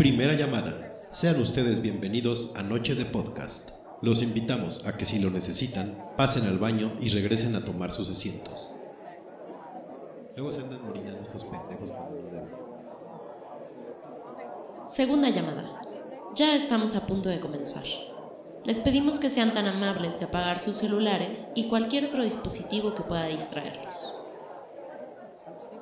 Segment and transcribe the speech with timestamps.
[0.00, 0.98] Primera llamada.
[1.10, 3.72] Sean ustedes bienvenidos a Noche de Podcast.
[4.00, 8.08] Los invitamos a que si lo necesitan, pasen al baño y regresen a tomar sus
[8.08, 8.72] asientos.
[10.36, 11.92] Luego se andan morinando estos pendejos.
[14.82, 15.82] Segunda llamada.
[16.34, 17.84] Ya estamos a punto de comenzar.
[18.64, 23.02] Les pedimos que sean tan amables de apagar sus celulares y cualquier otro dispositivo que
[23.02, 24.18] pueda distraerlos.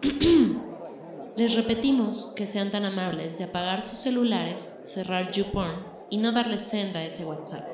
[1.39, 6.63] Les repetimos que sean tan amables de apagar sus celulares, cerrar YouPorn y no darles
[6.63, 7.65] senda a ese WhatsApp.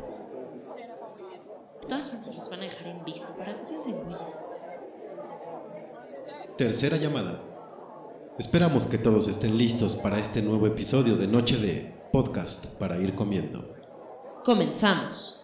[1.80, 3.94] De todas formas, los van a dejar en visto para que se.
[6.58, 7.40] Tercera llamada.
[8.38, 13.14] Esperamos que todos estén listos para este nuevo episodio de Noche de Podcast para ir
[13.14, 13.74] comiendo.
[14.44, 15.43] Comenzamos.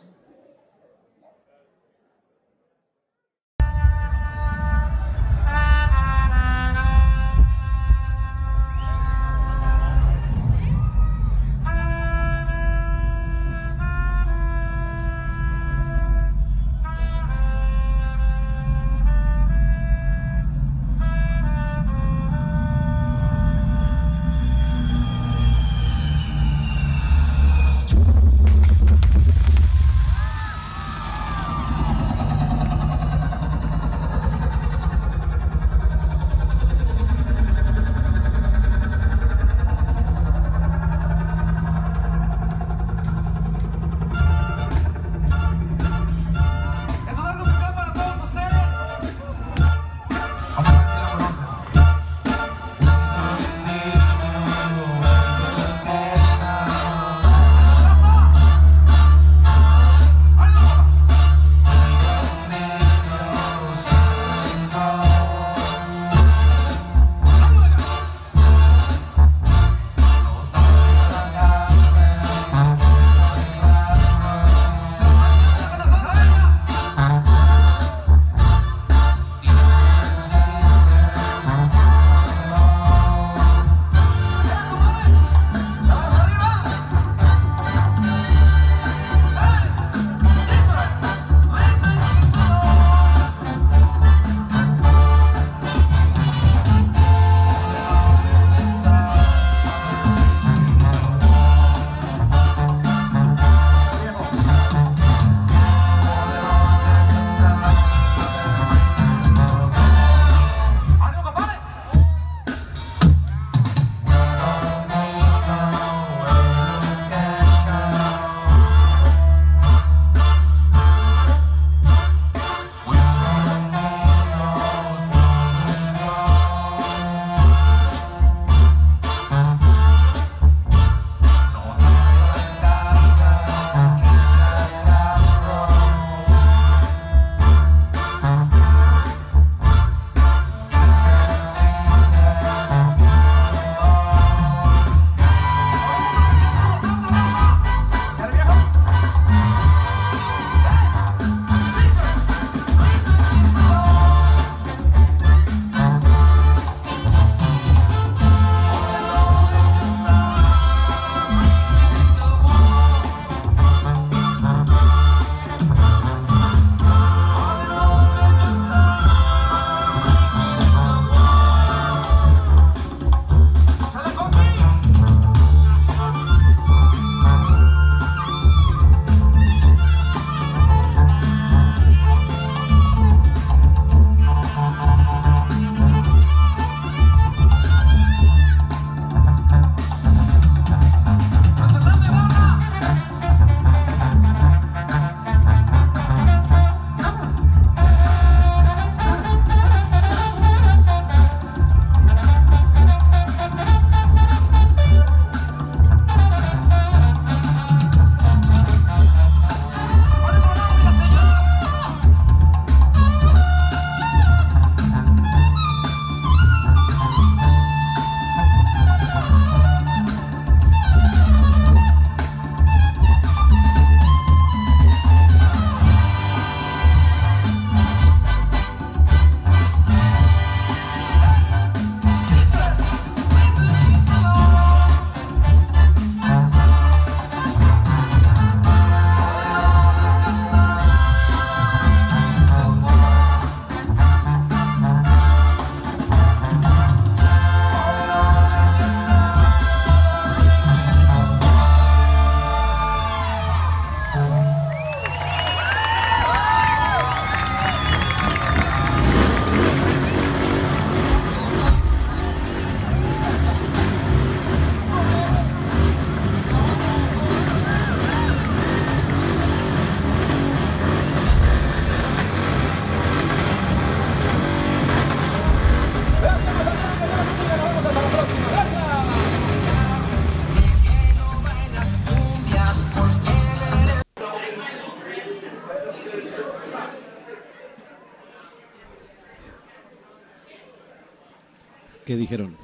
[292.11, 292.57] ¿Qué dijeron?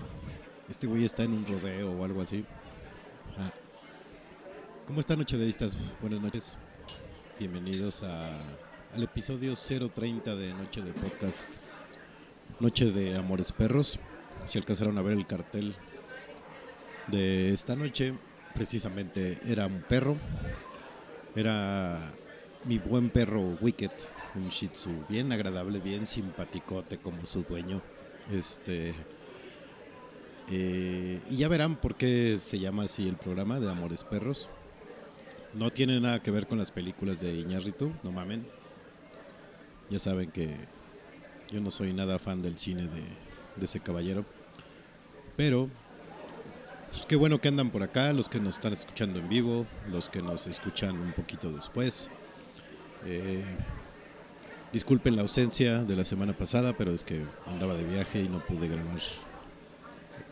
[0.69, 2.45] Este güey está en un rodeo o algo así.
[3.39, 3.53] Ah.
[4.89, 5.77] ¿Cómo está Noche de Vistas?
[6.01, 6.59] Buenas noches.
[7.39, 8.41] Bienvenidos a,
[8.93, 11.49] al episodio 030 de Noche de Podcast.
[12.59, 14.01] Noche de Amores Perros.
[14.47, 15.77] Si alcanzaron a ver el cartel
[17.07, 18.15] de esta noche,
[18.53, 20.17] precisamente era un perro.
[21.37, 22.13] Era
[22.65, 23.93] mi buen perro Wicked,
[24.35, 27.81] un Shih Tzu bien agradable, bien simpaticote como su dueño.
[28.33, 28.93] Este
[30.49, 34.49] eh, y ya verán por qué se llama así el programa de Amores Perros.
[35.55, 38.47] No tiene nada que ver con las películas de Iñárritu, no mamen.
[39.91, 40.55] Ya saben que
[41.51, 44.25] yo no soy nada fan del cine de, ese caballero.
[45.37, 45.69] Pero
[46.91, 50.09] pues, qué bueno que andan por acá, los que nos están escuchando en vivo, los
[50.09, 52.11] que nos escuchan un poquito después.
[53.05, 53.45] Eh,
[54.73, 58.45] disculpen la ausencia de la semana pasada, pero es que andaba de viaje y no
[58.45, 59.01] pude grabar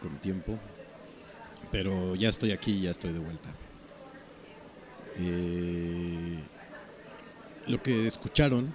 [0.05, 0.59] con tiempo.
[1.73, 3.49] Pero ya estoy aquí, ya estoy de vuelta.
[5.19, 6.41] Eh,
[7.67, 8.75] lo que escucharon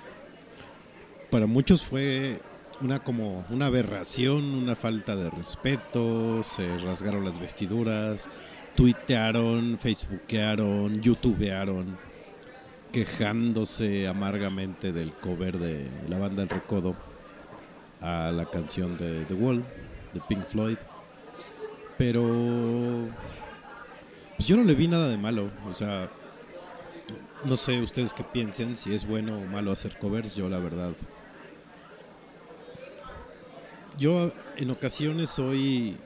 [1.30, 2.42] para muchos fue
[2.81, 8.30] una como una aberración, una falta de respeto, se rasgaron las vestiduras,
[8.76, 11.98] tuitearon, facebookearon, youtubearon,
[12.92, 16.96] quejándose amargamente del cover de la banda El Recodo
[18.02, 19.64] a la canción de The Wall,
[20.14, 20.78] de Pink Floyd.
[22.00, 23.10] Pero
[24.38, 26.10] pues yo no le vi nada de malo, o sea,
[27.44, 30.94] no sé ustedes qué piensen, si es bueno o malo hacer covers, yo la verdad.
[33.98, 35.98] Yo en ocasiones soy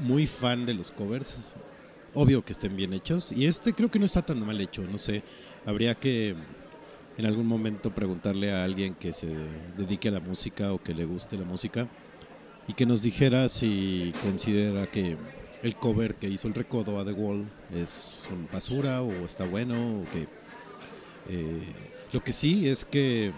[0.00, 1.56] muy fan de los covers,
[2.14, 4.98] obvio que estén bien hechos, y este creo que no está tan mal hecho, no
[4.98, 5.24] sé,
[5.66, 6.36] habría que
[7.18, 9.34] en algún momento preguntarle a alguien que se
[9.76, 11.88] dedique a la música o que le guste la música
[12.68, 15.16] y que nos dijera si considera que
[15.62, 20.04] el cover que hizo el recodo a The Wall es basura o está bueno o
[20.10, 20.26] que
[21.28, 21.62] eh,
[22.12, 23.32] lo que sí es que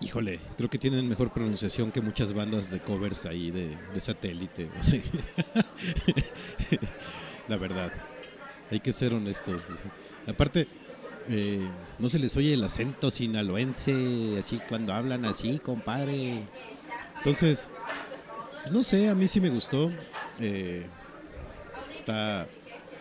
[0.00, 4.70] híjole creo que tienen mejor pronunciación que muchas bandas de covers ahí de, satélite
[7.48, 7.92] la verdad
[8.70, 9.62] hay que ser honestos.
[10.26, 10.66] Aparte
[11.28, 11.60] eh,
[11.98, 16.44] no se les oye el acento sinaloense así cuando hablan así compadre.
[17.18, 17.68] Entonces
[18.70, 19.90] no sé a mí sí me gustó
[20.38, 20.86] eh,
[21.92, 22.46] Está,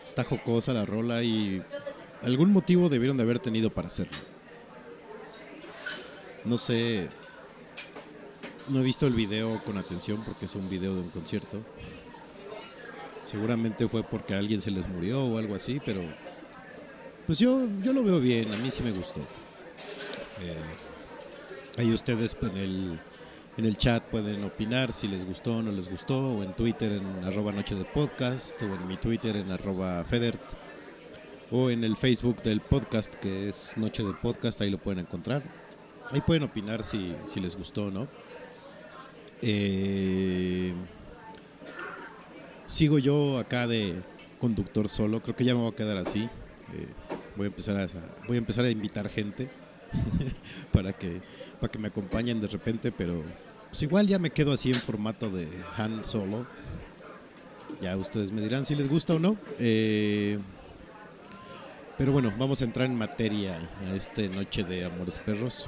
[0.06, 1.62] está jocosa la rola y
[2.22, 4.18] algún motivo debieron de haber tenido para hacerlo.
[6.44, 7.08] No sé,
[8.70, 11.62] no he visto el video con atención porque es un video de un concierto.
[13.26, 16.02] Seguramente fue porque alguien se les murió o algo así, pero
[17.28, 19.22] pues yo, yo lo veo bien, a mí sí me gustó.
[20.42, 23.00] Eh, ahí ustedes en el
[23.60, 26.94] en el chat pueden opinar si les gustó o no les gustó, o en Twitter
[26.94, 30.40] en arroba noche de podcast, o en mi Twitter en arroba federt,
[31.52, 35.44] o en el Facebook del podcast que es Noche de Podcast, ahí lo pueden encontrar.
[36.10, 38.08] Ahí pueden opinar si, si les gustó o no.
[39.42, 40.74] Eh,
[42.66, 44.02] sigo yo acá de
[44.40, 46.30] conductor solo, creo que ya me voy a quedar así.
[46.74, 46.88] Eh,
[47.36, 47.88] voy, a empezar a,
[48.26, 49.50] voy a empezar a invitar gente
[50.72, 51.20] para, que,
[51.60, 53.22] para que me acompañen de repente, pero
[53.70, 55.48] pues igual ya me quedo así en formato de
[55.78, 56.46] Han Solo.
[57.82, 59.38] Ya ustedes me dirán si les gusta o no.
[59.60, 60.40] Eh,
[61.98, 65.68] pero bueno, vamos a entrar en materia a esta noche de Amores Perros.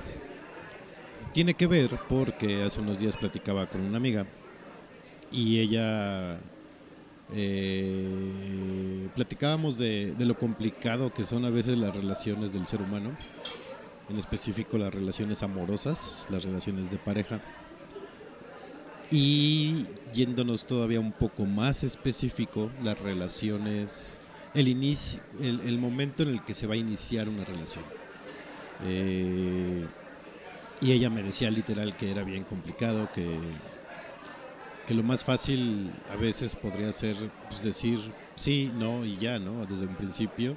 [1.33, 4.25] Tiene que ver porque hace unos días platicaba con una amiga
[5.31, 6.39] y ella
[7.33, 13.15] eh, platicábamos de, de, lo complicado que son a veces las relaciones del ser humano,
[14.09, 17.41] en específico las relaciones amorosas, las relaciones de pareja.
[19.11, 24.21] Y yéndonos todavía un poco más específico, las relaciones,
[24.53, 27.83] el, inicio, el, momento en el que se va a iniciar una relación.
[28.85, 29.85] Eh,
[30.79, 33.37] y ella me decía literal que era bien complicado, que,
[34.87, 37.15] que lo más fácil a veces podría ser
[37.49, 37.99] pues, decir
[38.35, 39.65] sí, no y ya, ¿no?
[39.65, 40.55] Desde un principio.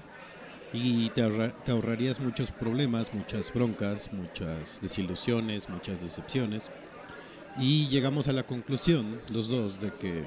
[0.73, 1.23] Y te,
[1.65, 6.71] te ahorrarías muchos problemas, muchas broncas, muchas desilusiones, muchas decepciones.
[7.59, 10.25] Y llegamos a la conclusión, los dos, de que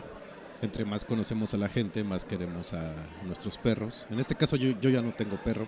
[0.61, 2.93] entre más conocemos a la gente, más queremos a
[3.25, 4.07] nuestros perros.
[4.09, 5.67] En este caso yo, yo ya no tengo perro.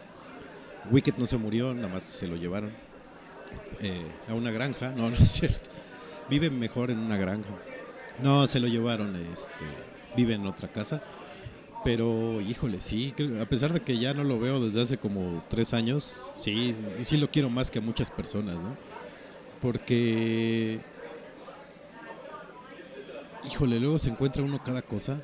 [0.90, 2.72] Wicked no se murió, nada más se lo llevaron
[3.82, 4.92] eh, a una granja.
[4.92, 5.70] No, no es cierto.
[6.30, 7.50] Vive mejor en una granja.
[8.22, 9.66] No, se lo llevaron, este,
[10.16, 11.02] vive en otra casa.
[11.84, 15.74] Pero, híjole, sí, a pesar de que ya no lo veo desde hace como tres
[15.74, 18.76] años, sí, sí lo quiero más que muchas personas, ¿no?
[19.62, 20.82] Porque
[23.46, 25.22] híjole, luego se encuentra uno cada cosa.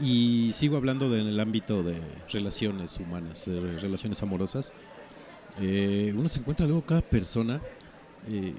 [0.00, 4.72] Y sigo hablando en el ámbito de relaciones humanas, de relaciones amorosas.
[5.60, 7.60] Eh, uno se encuentra luego cada persona
[8.30, 8.54] eh,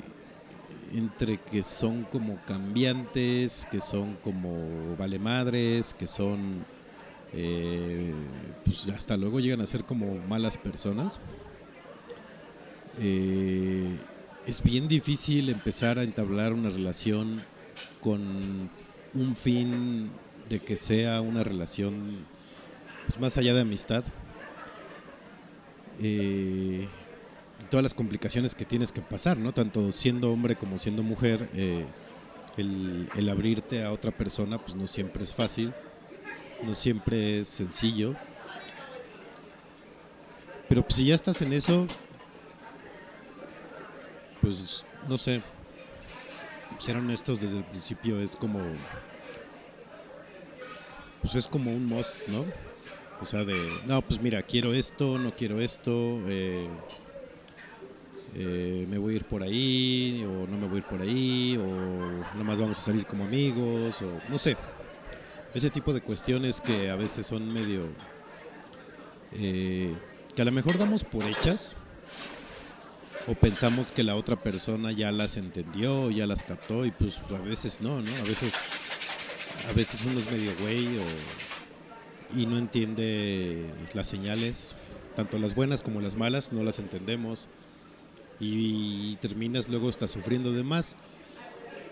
[0.94, 6.64] entre que son como cambiantes, que son como vale madres, que son
[7.34, 8.14] eh,
[8.64, 11.20] pues hasta luego llegan a ser como malas personas.
[14.46, 17.42] es bien difícil empezar a entablar una relación
[18.02, 18.70] con
[19.14, 20.12] un fin
[20.50, 22.26] de que sea una relación
[23.08, 24.04] pues, más allá de amistad.
[26.02, 26.88] Eh,
[27.70, 29.54] todas las complicaciones que tienes que pasar, ¿no?
[29.54, 31.86] Tanto siendo hombre como siendo mujer, eh,
[32.58, 35.74] el, el, abrirte a otra persona, pues no siempre es fácil,
[36.66, 38.16] no siempre es sencillo.
[40.70, 41.88] Pero pues si ya estás en eso,
[44.42, 45.42] pues no sé,
[46.80, 48.60] ser honestos desde el principio es como
[51.24, 52.46] pues es como un must, ¿no?
[53.22, 53.56] O sea, de,
[53.88, 56.68] no, pues mira, quiero esto, no quiero esto, eh,
[58.36, 61.58] eh, me voy a ir por ahí, o no me voy a ir por ahí,
[61.58, 64.58] o nomás vamos a salir como amigos, o no sé.
[65.54, 67.88] Ese tipo de cuestiones que a veces son medio...
[69.32, 69.96] Eh,
[70.36, 71.76] que a lo mejor damos por hechas,
[73.28, 77.40] o pensamos que la otra persona ya las entendió, ya las captó, y pues a
[77.40, 78.16] veces no, ¿no?
[78.22, 78.54] A veces
[79.70, 80.88] a veces uno es medio güey
[82.36, 84.76] y no entiende las señales,
[85.16, 87.48] tanto las buenas como las malas, no las entendemos
[88.40, 90.98] y terminas luego hasta sufriendo de más,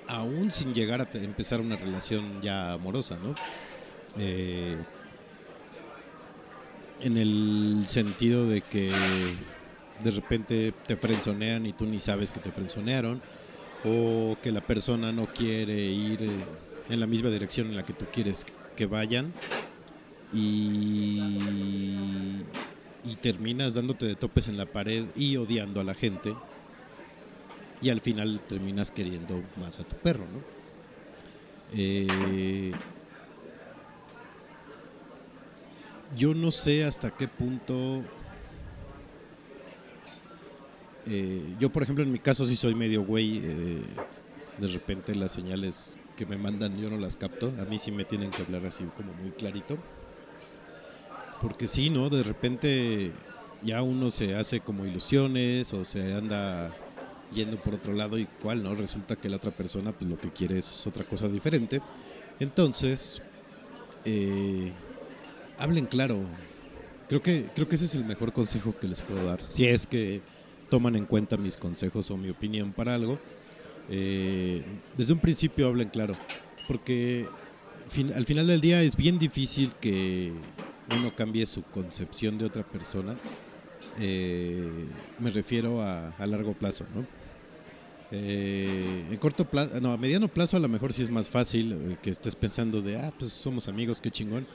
[0.07, 3.35] aún sin llegar a empezar una relación ya amorosa, ¿no?
[4.17, 4.77] Eh,
[6.99, 8.91] en el sentido de que
[10.03, 13.21] de repente te frenzonean y tú ni sabes que te frenzonearon,
[13.83, 16.29] o que la persona no quiere ir eh,
[16.89, 19.33] en la misma dirección en la que tú quieres que vayan
[20.33, 21.37] y,
[23.21, 26.33] terminas dándote de topes en la pared y odiando a la gente
[27.79, 30.41] y al final terminas queriendo más a tu perro, ¿no?
[31.73, 32.71] Eh,
[36.17, 38.03] yo no sé hasta qué punto
[41.07, 43.81] eh, yo por ejemplo en mi caso sí soy medio güey eh,
[44.57, 47.51] de repente las señales que me mandan yo no las capto.
[47.59, 49.77] A mí sí me tienen que hablar así como muy clarito.
[51.41, 52.09] Porque sí, ¿no?
[52.09, 53.11] De repente
[53.63, 56.75] ya uno se hace como ilusiones o se anda
[57.33, 58.75] yendo por otro lado y cuál, ¿no?
[58.75, 61.81] Resulta que la otra persona pues lo que quiere es otra cosa diferente.
[62.39, 63.21] Entonces,
[64.05, 64.71] eh,
[65.57, 66.19] hablen claro.
[67.07, 69.41] Creo que, creo que ese es el mejor consejo que les puedo dar.
[69.47, 70.21] Si es que
[70.71, 73.19] toman en cuenta mis consejos o mi opinión para algo
[73.93, 74.63] eh,
[74.97, 76.13] desde un principio hablen claro,
[76.67, 77.27] porque
[78.15, 80.31] al final del día es bien difícil que
[80.97, 83.17] uno cambie su concepción de otra persona.
[83.99, 84.87] Eh,
[85.19, 87.05] me refiero a, largo plazo, ¿no?
[88.13, 91.97] Eh, en corto plazo, no, a mediano plazo a lo mejor sí es más fácil
[92.01, 94.47] que estés pensando de, ah, pues somos amigos, qué chingón.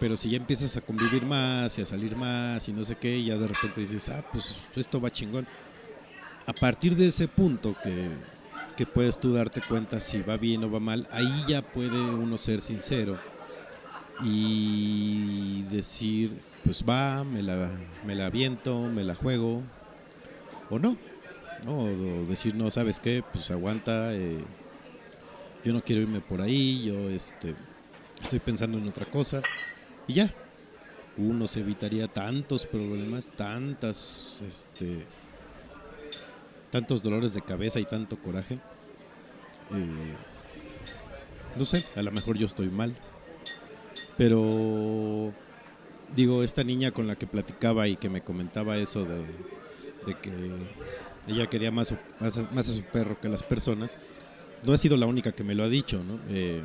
[0.00, 3.16] Pero si ya empiezas a convivir más y a salir más y no sé qué,
[3.16, 5.46] y ya de repente dices, ah, pues esto va chingón.
[6.46, 8.08] A partir de ese punto que
[8.76, 12.36] que puedes tú darte cuenta si va bien o va mal, ahí ya puede uno
[12.36, 13.18] ser sincero
[14.22, 17.70] y decir, pues va, me la,
[18.06, 19.62] me la aviento, me la juego,
[20.70, 20.96] o no,
[21.66, 21.86] o
[22.28, 23.22] decir, no, ¿sabes qué?
[23.32, 24.38] Pues aguanta, eh,
[25.64, 27.54] yo no quiero irme por ahí, yo este,
[28.22, 29.42] estoy pensando en otra cosa,
[30.06, 30.34] y ya,
[31.16, 35.06] uno se evitaría tantos problemas, tantas, este,
[36.70, 38.54] tantos dolores de cabeza y tanto coraje.
[38.54, 40.14] Eh,
[41.56, 42.94] no sé, a lo mejor yo estoy mal.
[44.16, 45.32] Pero
[46.14, 49.24] digo, esta niña con la que platicaba y que me comentaba eso de,
[50.20, 50.32] que
[51.28, 53.96] ella quería más, más, a su perro que las personas,
[54.64, 56.18] no ha sido la única que me lo ha dicho, ¿no?
[56.28, 56.62] Eh,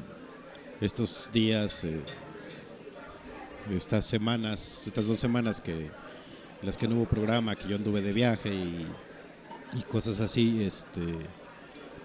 [0.82, 2.02] estos días, eh,
[3.76, 5.90] estas semanas, estas dos semanas que
[6.62, 11.02] las que no hubo programa, que yo anduve de viaje y cosas así, este,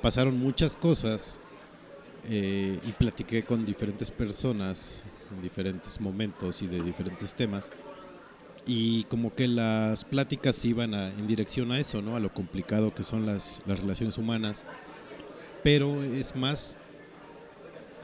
[0.03, 1.41] pasaron muchas cosas
[2.29, 5.03] eh, y platiqué con diferentes personas
[5.35, 7.71] en diferentes momentos y de diferentes temas
[8.67, 12.17] y como que las pláticas iban en dirección a eso, ¿no?
[12.17, 14.65] A lo complicado que son las, las relaciones humanas,
[15.63, 16.77] pero es más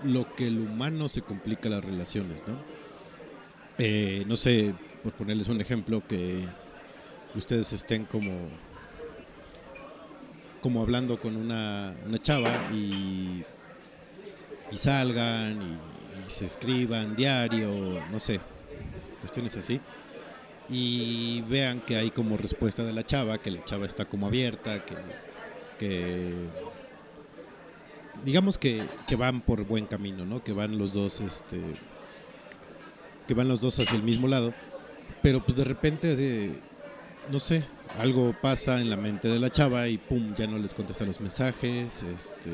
[0.05, 2.80] lo que el humano se complica las relaciones, ¿no?
[3.83, 6.45] Eh, no sé, por ponerles un ejemplo, que
[7.35, 8.31] ustedes estén como
[10.61, 13.43] como hablando con una, chava y,
[14.71, 17.71] y salgan y, se escriban diario,
[18.13, 18.39] no sé,
[19.21, 19.81] cuestiones así.
[20.69, 24.85] Y vean que hay como respuesta de la chava, que la chava está como abierta,
[24.85, 24.95] que,
[25.79, 26.35] que
[28.27, 30.45] digamos que, que, van por buen camino, ¿no?
[30.45, 31.63] Que van los dos, este,
[33.31, 34.53] que van los dos hacia el mismo lado,
[35.23, 36.51] pero pues de repente,
[37.31, 37.63] no sé,
[37.97, 41.21] algo pasa en la mente de la chava y pum, ya no les contesta los
[41.21, 42.51] mensajes, este,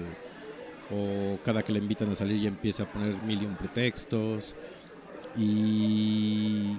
[0.95, 4.55] o cada que le invitan a salir ya empieza a poner mil y un pretextos
[5.35, 6.77] y,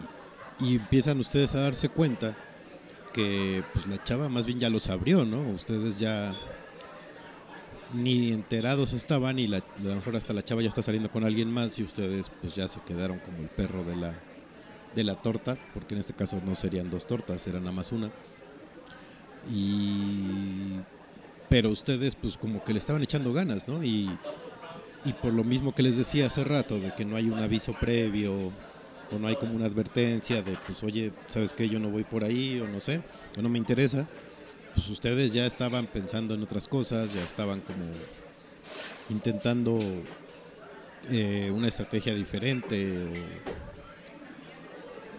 [0.59, 2.37] y empiezan ustedes a darse cuenta
[3.13, 5.41] que pues la chava más bien ya los abrió, ¿no?
[5.49, 6.29] Ustedes ya
[7.94, 11.24] ni enterados estaban y la, a lo mejor hasta la chava ya está saliendo con
[11.24, 14.13] alguien más y ustedes pues ya se quedaron como el perro de la,
[14.96, 18.12] de la torta, porque en este caso no serían dos tortas, eran nada más una.
[19.50, 20.79] Y
[21.50, 23.82] pero ustedes pues como que le estaban echando ganas, ¿no?
[23.82, 24.10] Y,
[25.06, 27.74] y por lo mismo que les decía hace rato, de que no hay un aviso
[27.74, 28.51] previo
[29.10, 31.70] o no hay como una advertencia de pues oye, ¿sabes qué?
[31.70, 33.01] Yo no voy por ahí o no sé,
[33.38, 34.06] o no me interesa
[34.77, 37.84] pues ustedes ya estaban pensando en otras cosas, ya estaban como
[39.10, 39.79] intentando
[41.10, 43.08] eh, una estrategia diferente,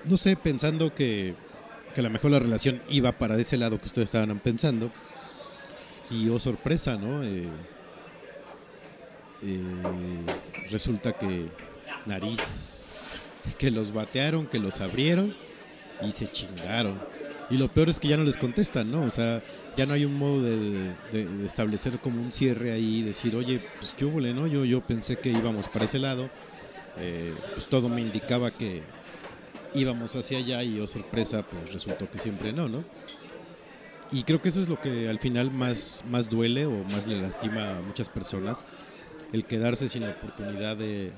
[0.04, 1.34] no sé, pensando que,
[1.92, 4.92] que a lo mejor la relación iba para ese lado que ustedes estaban pensando.
[6.08, 7.24] Y oh sorpresa, ¿no?
[7.24, 7.48] Eh,
[9.42, 9.60] eh,
[10.70, 11.48] resulta que
[12.06, 13.18] nariz,
[13.58, 15.34] que los batearon, que los abrieron
[16.00, 17.17] y se chingaron.
[17.50, 19.04] Y lo peor es que ya no les contestan, ¿no?
[19.04, 19.42] O sea,
[19.76, 20.92] ya no hay un modo de,
[21.46, 24.46] establecer como un cierre ahí y decir, oye, pues qué hubo, ¿no?
[24.46, 26.28] Yo, yo pensé que íbamos para ese lado,
[26.98, 28.82] eh, pues todo me indicaba que
[29.74, 32.84] íbamos hacia allá y, oh sorpresa, pues resultó que siempre no, ¿no?
[34.10, 37.20] Y creo que eso es lo que al final más, más duele o más le
[37.20, 38.64] lastima a muchas personas,
[39.32, 41.12] el quedarse sin la oportunidad de,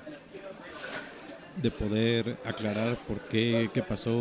[1.56, 4.12] de poder aclarar por qué, qué pasó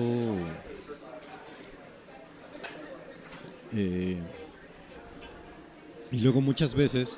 [3.74, 4.18] eh,
[6.12, 7.18] y luego muchas veces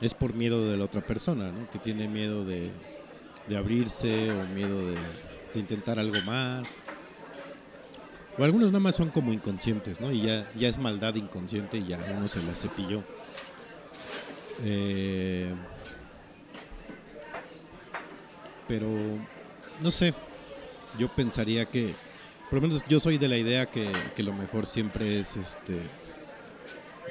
[0.00, 2.70] es por miedo de la otra persona, que tiene miedo de,
[3.56, 4.96] abrirse o miedo de,
[5.54, 6.76] intentar algo más.
[8.36, 10.12] O algunos nada más son como inconscientes, ¿no?
[10.12, 13.02] Y ya, ya es maldad inconsciente y ya uno se la cepilló.
[14.64, 15.52] Eh,
[18.68, 18.88] pero,
[19.80, 20.14] no sé,
[20.98, 21.94] yo pensaría que
[22.48, 25.78] por lo menos yo soy de la idea que, lo mejor siempre es este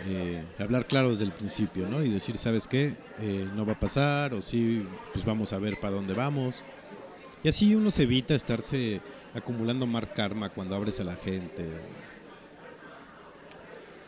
[0.05, 2.03] eh, hablar claro desde el principio, ¿no?
[2.03, 2.95] Y decir, ¿sabes qué?
[3.19, 6.63] Eh, no va a pasar, o sí, pues vamos a ver para dónde vamos.
[7.43, 9.01] Y así uno se evita estarse
[9.33, 11.67] acumulando más karma cuando abres a la gente.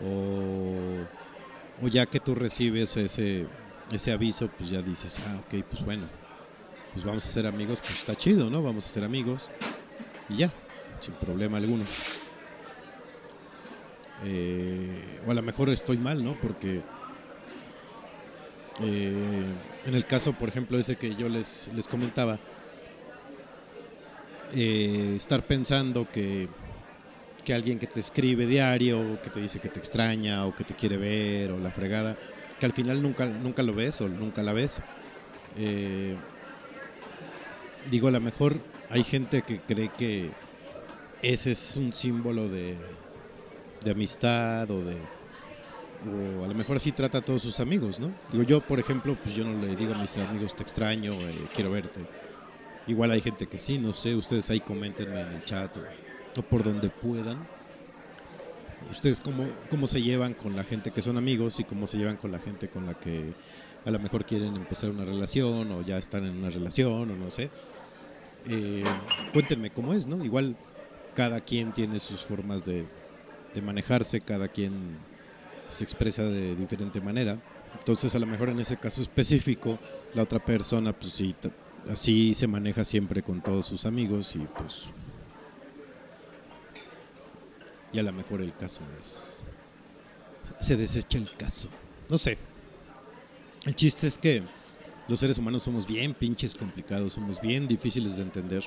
[0.01, 1.05] O,
[1.83, 3.45] o ya que tú recibes ese,
[3.91, 6.07] ese aviso, pues ya dices, ah, ok, pues bueno,
[6.93, 8.63] pues vamos a ser amigos, pues está chido, ¿no?
[8.63, 9.51] Vamos a ser amigos.
[10.29, 10.53] Y ya,
[10.99, 11.83] sin problema alguno.
[14.25, 16.33] Eh, o a lo mejor estoy mal, ¿no?
[16.35, 16.81] Porque
[18.81, 19.43] eh,
[19.85, 22.37] en el caso, por ejemplo, ese que yo les, les comentaba,
[24.53, 26.49] eh, estar pensando que,
[27.45, 30.73] que alguien que te escribe diario, que te dice que te extraña o que te
[30.73, 32.17] quiere ver o la fregada,
[32.59, 34.81] que al final nunca, nunca lo ves o nunca la ves.
[37.89, 38.59] digo, a lo mejor
[38.89, 40.29] hay gente que cree que
[41.21, 42.77] ese es un símbolo de,
[43.89, 44.97] amistad o de
[46.05, 48.11] o a lo mejor así trata a todos sus amigos, ¿no?
[48.31, 51.35] Digo, yo, por ejemplo, pues yo no le digo a mis amigos te extraño, eh,
[51.53, 51.99] quiero verte.
[52.87, 55.75] Igual hay gente que sí, no sé, ustedes ahí coméntenme en el chat
[56.37, 57.45] o, por donde puedan.
[58.89, 62.15] Ustedes cómo, cómo se llevan con la gente que son amigos y cómo se llevan
[62.15, 63.33] con la gente con la que
[63.85, 67.29] a lo mejor quieren empezar una relación o ya están en una relación o no
[67.29, 67.49] sé.
[68.47, 68.85] Eh,
[69.33, 70.23] cuéntenme cómo es, ¿no?
[70.23, 70.55] Igual
[71.19, 72.85] cada quien tiene sus formas de,
[73.61, 74.97] manejarse, cada quien
[75.67, 77.37] se expresa de diferente manera.
[77.77, 79.77] Entonces, a lo mejor en ese caso específico,
[80.13, 81.35] la otra persona, pues sí,
[81.89, 84.85] así se maneja siempre con todos sus amigos y pues.
[87.91, 89.43] Y a lo mejor el caso es.
[90.61, 91.67] Se desecha el caso.
[92.09, 92.37] No sé.
[93.65, 94.41] El chiste es que
[95.09, 98.63] los seres humanos somos bien pinches complicados, somos bien difíciles de entender.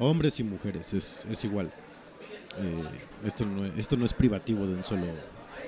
[0.00, 1.72] Hombres y mujeres, es, es igual.
[2.58, 5.06] Eh, esto, no, esto no es privativo de un solo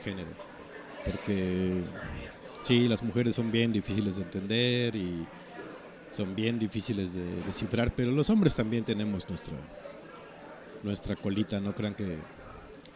[0.03, 0.31] género.
[1.05, 1.83] Porque
[2.63, 5.27] sí, las mujeres son bien difíciles de entender y
[6.11, 9.55] son bien difíciles de descifrar, pero los hombres también tenemos nuestra,
[10.83, 12.19] nuestra colita, no crean que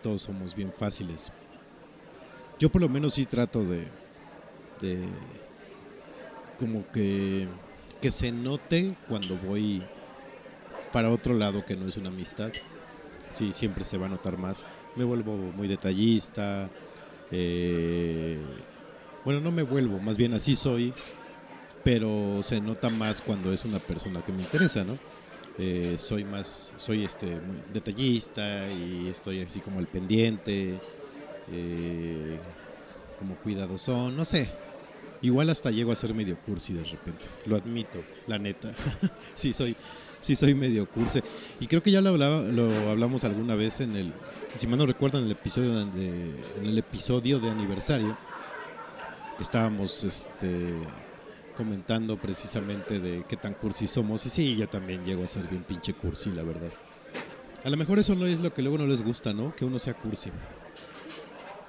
[0.03, 1.33] todos somos bien fáciles.
[2.59, 3.88] Yo por lo menos sí trato de,
[4.81, 5.09] de
[6.59, 7.49] como que
[8.01, 9.83] que se note cuando voy
[10.92, 12.53] para otro lado que no es una amistad.
[13.35, 14.64] Sí, siempre se va a notar más.
[14.96, 16.68] Me vuelvo muy detallista.
[17.31, 18.38] eh,
[19.24, 20.94] bueno, no me vuelvo, más bien así soy,
[21.85, 24.98] pero se nota más cuando es una persona que me interesa, ¿no?
[25.59, 27.38] Eh, soy más, soy este
[27.72, 30.79] detallista y estoy así como al pendiente,
[31.53, 32.38] eh,
[33.18, 34.48] como cuidadoso, no sé.
[35.20, 38.72] Igual hasta llego a ser medio cursi de repente, lo admito, la neta.
[39.35, 39.77] sí soy,
[40.20, 41.20] sí soy medio cursi.
[41.61, 44.12] Y creo que ya lo, hablaba, lo hablamos alguna vez en el,
[44.54, 46.09] si mal no recuerdo, en el episodio de,
[46.59, 48.16] en el episodio de aniversario,
[49.38, 50.74] estábamos este,
[51.57, 54.24] comentando precisamente de qué tan cursi somos.
[54.26, 56.70] Y sí, yo también llego a ser bien pinche cursi, la verdad.
[57.64, 59.54] A lo mejor eso no es lo que luego no les gusta, ¿no?
[59.54, 60.31] Que uno sea cursi.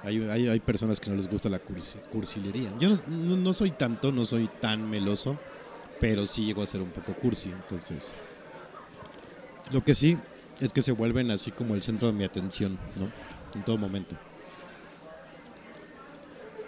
[0.02, 2.72] Hay, hay, hay personas que no les gusta la cursi, cursilería.
[2.78, 5.38] Yo no, no soy tanto, no soy tan meloso,
[5.98, 7.50] pero sí llego a ser un poco cursi.
[7.50, 8.14] Entonces,
[9.72, 10.18] lo que sí
[10.60, 13.10] es que se vuelven así como el centro de mi atención, ¿no?
[13.54, 14.16] En todo momento.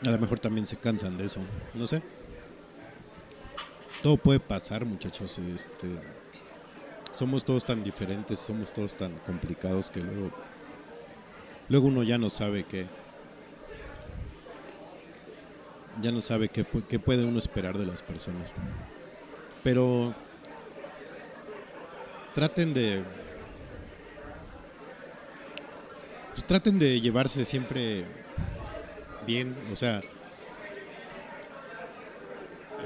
[0.06, 1.40] A lo mejor también se cansan de eso,
[1.74, 2.02] no sé.
[4.02, 5.38] Todo puede pasar, muchachos.
[5.38, 5.88] Este,
[7.14, 10.30] somos todos tan diferentes, somos todos tan complicados que luego,
[11.68, 12.86] luego uno ya no sabe qué,
[16.00, 18.52] ya no sabe qué, qué puede uno esperar de las personas.
[19.62, 20.14] Pero
[22.34, 23.02] traten de
[26.32, 28.04] pues traten de llevarse siempre
[29.26, 30.00] bien, o sea,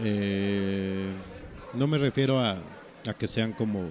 [0.02, 1.12] eh,
[1.74, 2.58] no me refiero a,
[3.08, 3.88] a que sean como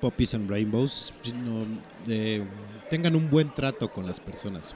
[0.00, 1.64] poppies and rainbows, sino
[2.08, 2.44] eh,
[2.90, 4.74] tengan un buen trato con las personas.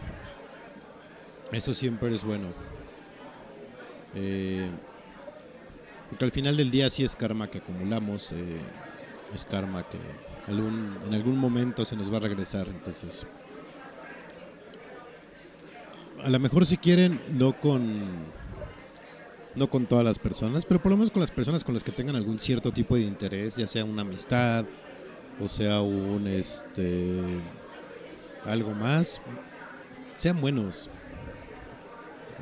[1.52, 2.46] Eso siempre es bueno.
[4.14, 4.68] Eh,
[6.08, 8.32] porque al final del día sí es karma que acumulamos,
[9.34, 9.98] es karma que
[10.50, 12.66] algún, en algún momento se nos va a regresar.
[12.68, 13.26] Entonces,
[16.22, 18.38] a lo mejor si quieren, no con
[19.54, 21.90] no con todas las personas, pero por lo menos con las personas con las que
[21.90, 24.64] tengan algún cierto tipo de interés, ya sea una amistad
[25.40, 27.40] o sea un este
[28.44, 29.20] algo más,
[30.16, 30.88] sean buenos.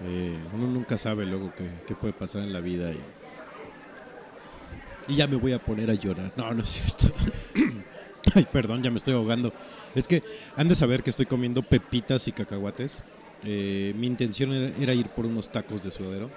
[0.05, 3.01] Eh, uno nunca sabe luego qué, qué puede pasar en la vida y,
[5.09, 6.33] y ya me voy a poner a llorar.
[6.37, 7.15] No, no es cierto.
[8.35, 9.53] Ay, perdón, ya me estoy ahogando.
[9.95, 10.23] Es que
[10.57, 13.03] han de saber que estoy comiendo pepitas y cacahuates.
[13.45, 16.31] Eh, mi intención era, ir por unos tacos de suadero,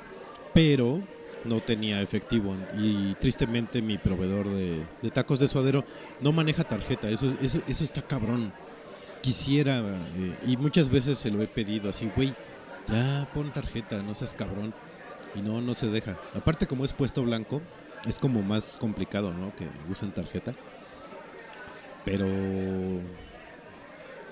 [0.53, 1.01] pero
[1.45, 5.86] no tenía efectivo y tristemente mi proveedor de, de tacos de suadero
[6.21, 7.10] no maneja tarjeta.
[7.10, 8.51] Eso, eso, eso está cabrón.
[9.21, 12.34] Quisiera, eh, y muchas veces se lo he pedido así, güey,
[12.88, 14.73] ya pon tarjeta, no seas cabrón.
[15.36, 16.17] Y no, no se deja.
[16.34, 17.62] Aparte como es puesto blanco,
[18.05, 19.55] es como más complicado, ¿no?
[19.55, 20.53] Que usen tarjeta.
[22.05, 22.25] Pero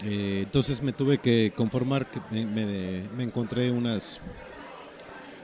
[0.03, 2.45] eh, entonces me tuve que conformar, que me,
[3.15, 4.19] me- encontré unas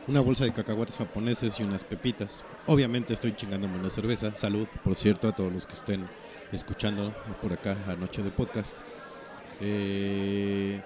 [0.06, 2.44] una bolsa de cacahuates japoneses y unas pepitas.
[2.68, 4.36] Obviamente estoy chingándome una cerveza.
[4.36, 6.08] Salud, por cierto, a todos los que estén
[6.52, 8.76] escuchando por acá a Noche de Podcast.
[9.62, 10.82] Eh,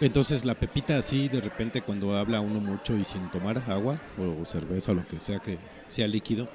[0.00, 4.44] entonces la pepita así de repente cuando habla uno mucho y sin tomar agua o
[4.44, 6.48] cerveza o lo que sea que sea líquido,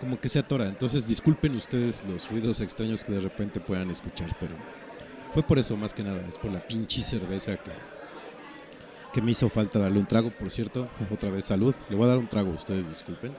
[0.00, 0.68] como que se atora.
[0.68, 4.54] Entonces disculpen ustedes los ruidos extraños que de repente puedan escuchar, pero
[5.32, 7.72] fue por eso más que nada, es por la pinche cerveza que,
[9.12, 12.08] que me hizo falta darle un trago, por cierto, otra vez salud, le voy a
[12.08, 13.32] dar un trago, ustedes disculpen.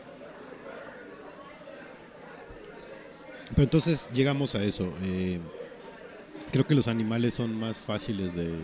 [3.50, 4.92] Pero entonces llegamos a eso.
[5.04, 5.40] eh,
[6.52, 8.56] creo que los animales son más fáciles de,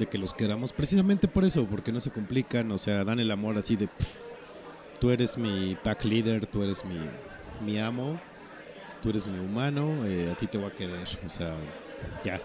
[0.00, 3.30] de que los queramos, precisamente por eso, porque no se complican, o sea, dan el
[3.30, 4.18] amor así de, "Pff,
[4.98, 6.98] tú eres mi pack leader, tú eres mi,
[7.64, 8.20] mi amo,
[9.02, 11.54] tú eres mi humano, eh, a ti te voy a querer, o sea,
[12.24, 12.40] ya.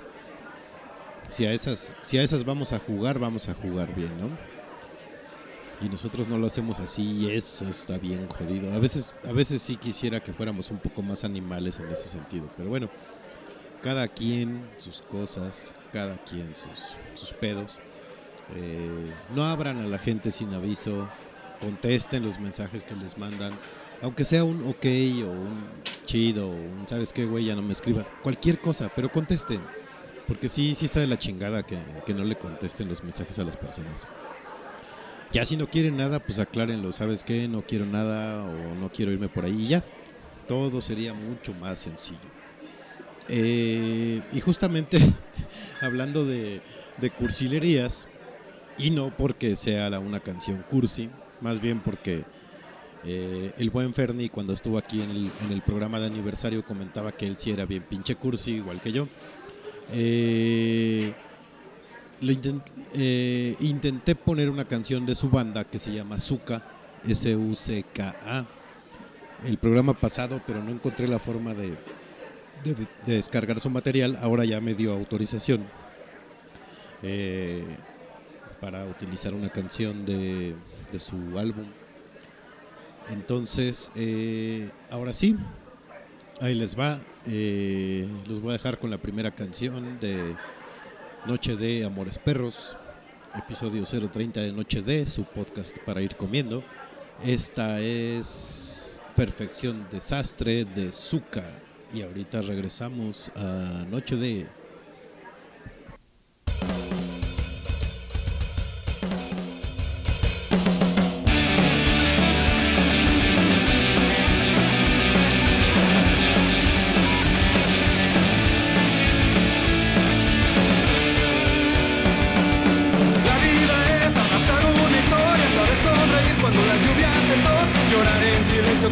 [1.29, 4.29] Si a esas, si a esas vamos a jugar, vamos a jugar bien, ¿no?
[5.85, 8.71] Y nosotros no lo hacemos así y eso está bien jodido.
[8.73, 12.49] A veces, a veces sí quisiera que fuéramos un poco más animales en ese sentido,
[12.55, 12.89] pero bueno,
[13.81, 17.79] cada quien sus cosas, cada quien sus, sus pedos.
[18.53, 21.07] Eh, no abran a la gente sin aviso,
[21.61, 23.53] contesten los mensajes que les mandan,
[24.01, 24.85] aunque sea un ok
[25.23, 25.69] o un
[26.03, 29.61] chido un sabes qué güey, ya no me escribas, cualquier cosa, pero contesten,
[30.27, 33.45] porque sí, sí está de la chingada que, que no le contesten los mensajes a
[33.45, 34.05] las personas.
[35.31, 37.47] Ya si no quieren nada, pues aclárenlo, ¿sabes qué?
[37.47, 39.83] No quiero nada o no quiero irme por ahí y ya.
[40.45, 42.44] Todo sería mucho más sencillo.
[43.29, 44.99] Eh, y justamente
[45.81, 46.61] hablando de,
[47.17, 48.07] cursilerías,
[48.77, 51.09] y no porque sea una canción cursi,
[51.41, 52.23] más bien porque
[53.07, 57.35] Eh, el buen Ferni, cuando estuvo aquí en el, programa de aniversario, comentaba que él
[57.35, 59.07] sí era bien pinche cursi, igual que yo.
[59.93, 61.13] Eh,
[63.59, 66.63] intenté poner una canción de su banda que se llama Zuka,
[67.07, 68.45] S-U-C-K-A,
[69.45, 71.75] el programa pasado, pero no encontré la forma de,
[72.73, 74.17] de, descargar su material.
[74.21, 75.63] Ahora ya me dio autorización
[78.59, 80.55] para utilizar una canción de,
[80.91, 81.65] de su álbum
[83.09, 85.35] entonces, eh, ahora sí,
[86.41, 86.99] ahí les va.
[87.27, 90.35] Eh, los voy a dejar con la primera canción de
[91.25, 92.75] Noche de Amores Perros,
[93.35, 96.63] episodio 030 de Noche de, su podcast para ir comiendo.
[97.23, 101.64] Esta es Perfección Desastre de Zuka.
[101.95, 104.45] Y ahorita regresamos a Noche de...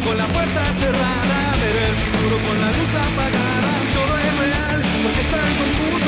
[0.02, 1.43] con la puerta cerrada,
[2.24, 3.72] futuro con la luz apagada.
[3.92, 6.03] Todo es real, porque es tan confuso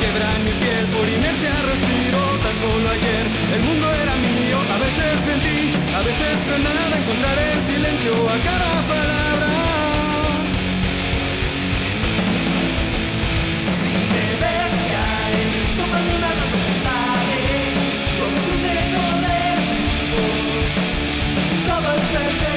[0.00, 3.26] Quebra mi piel por inercia, respiro tan solo ayer.
[3.54, 8.36] El mundo era mío, a veces mentí, a veces pero nada, encontrar el silencio a
[8.44, 9.83] cada palabra.
[21.94, 22.53] Todo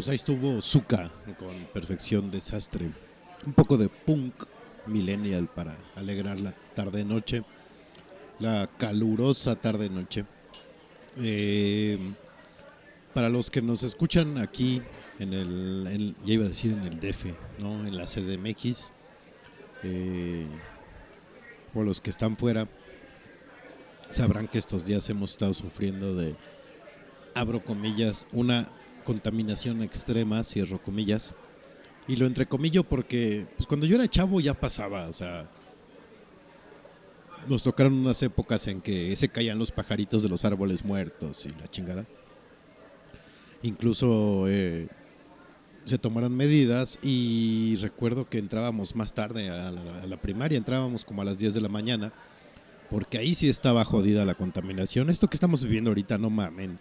[0.00, 2.90] Pues ahí estuvo Zuka con Perfección Desastre.
[3.44, 4.32] Un poco de punk
[4.86, 7.42] millennial para alegrar la tarde-noche,
[8.38, 10.24] la calurosa tarde-noche.
[11.18, 11.98] Eh,
[13.12, 14.80] para los que nos escuchan aquí
[15.18, 17.26] en el, ya iba a decir en el DF,
[17.58, 17.86] ¿no?
[17.86, 18.92] en la CDMX,
[19.82, 20.46] eh,
[21.74, 22.66] o los que están fuera,
[24.08, 26.36] sabrán que estos días hemos estado sufriendo de,
[27.34, 31.34] abro comillas, una contaminación extrema, cierro comillas.
[32.08, 35.48] Y lo entrecomillo porque pues, cuando yo era chavo ya pasaba, o sea,
[37.48, 41.50] nos tocaron unas épocas en que se caían los pajaritos de los árboles muertos y
[41.50, 42.06] la chingada.
[43.62, 44.88] Incluso eh,
[45.84, 51.04] se tomaron medidas y recuerdo que entrábamos más tarde a la, a la, primaria, entrábamos
[51.04, 52.12] como a las 10 de la mañana,
[52.88, 55.10] porque ahí sí estaba jodida la contaminación.
[55.10, 56.78] Esto que estamos viviendo ahorita, no mamen,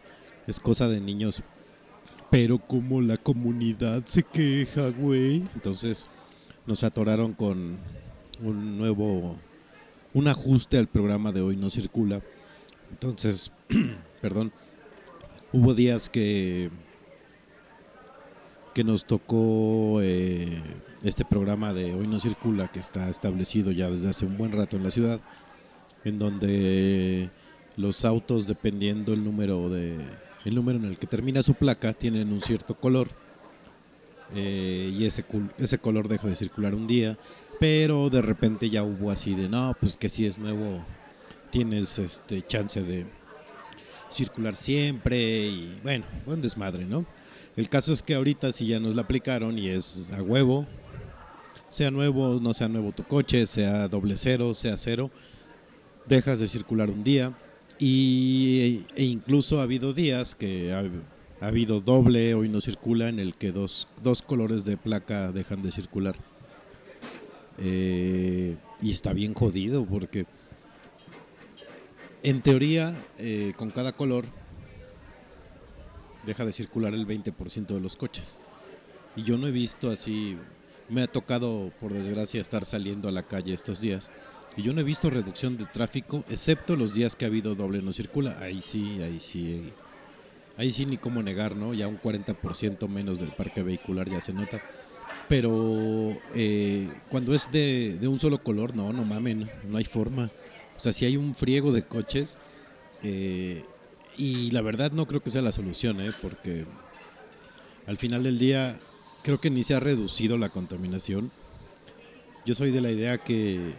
[0.48, 1.44] es cosa de niños
[2.30, 5.44] Pero como la comunidad se queja, güey.
[5.56, 6.08] Entonces
[6.66, 7.78] nos atoraron con
[8.42, 9.36] un nuevo,
[10.14, 12.22] un ajuste al programa de hoy no circula.
[12.92, 13.52] Entonces,
[14.22, 14.52] perdón,
[15.52, 16.70] hubo días que
[18.74, 20.62] que nos tocó eh,
[21.04, 24.78] este programa de Hoy no circula, que está establecido ya desde hace un buen rato
[24.78, 25.20] en la ciudad,
[26.04, 27.30] en donde
[27.76, 29.98] los autos, dependiendo el número de
[30.46, 33.10] el número en el que termina su placa, tienen un cierto color
[34.36, 35.26] eh, y ese
[35.58, 37.18] ese color deja de circular un día,
[37.60, 40.86] pero de repente ya hubo así de no, pues que si es nuevo
[41.50, 43.06] tienes este chance de
[44.10, 47.06] circular siempre y bueno, buen desmadre, ¿no?
[47.56, 50.66] El caso es que ahorita si ya nos la aplicaron y es a huevo,
[51.68, 55.12] sea nuevo, no sea nuevo tu coche, sea doble cero, sea cero,
[56.08, 57.34] dejas de circular un día
[57.80, 60.84] y, e incluso ha habido días que ha,
[61.46, 65.72] habido doble, hoy no circula, en el que dos, dos colores de placa dejan de
[65.72, 66.16] circular.
[67.58, 70.26] Eh, y está bien jodido porque
[72.24, 74.26] en teoría eh, con cada color
[76.26, 78.38] deja de circular el 20% de los coches.
[79.16, 80.38] Y yo no he visto así,
[80.90, 84.10] me ha tocado por desgracia estar saliendo a la calle estos días.
[84.62, 87.94] Yo no he visto reducción de tráfico, excepto los días que ha habido doble no
[87.94, 88.38] circula.
[88.40, 89.72] Ahí sí, ahí sí.
[90.58, 91.74] Ahí sí ni cómo negar, ¿no?
[91.74, 94.62] Ya un 40% menos del parque vehicular ya se nota.
[95.28, 100.30] Pero eh, cuando es de, de, un solo color, no, no mamen, no hay forma.
[100.78, 102.38] O sea, si hay un friego de coches,
[103.04, 103.64] eh,
[104.18, 106.12] y la verdad no creo que sea la solución, ¿eh?
[106.22, 106.66] porque
[107.88, 108.78] al final del día
[109.24, 111.32] creo que ni se ha reducido la contaminación.
[112.46, 113.76] Yo soy de la idea que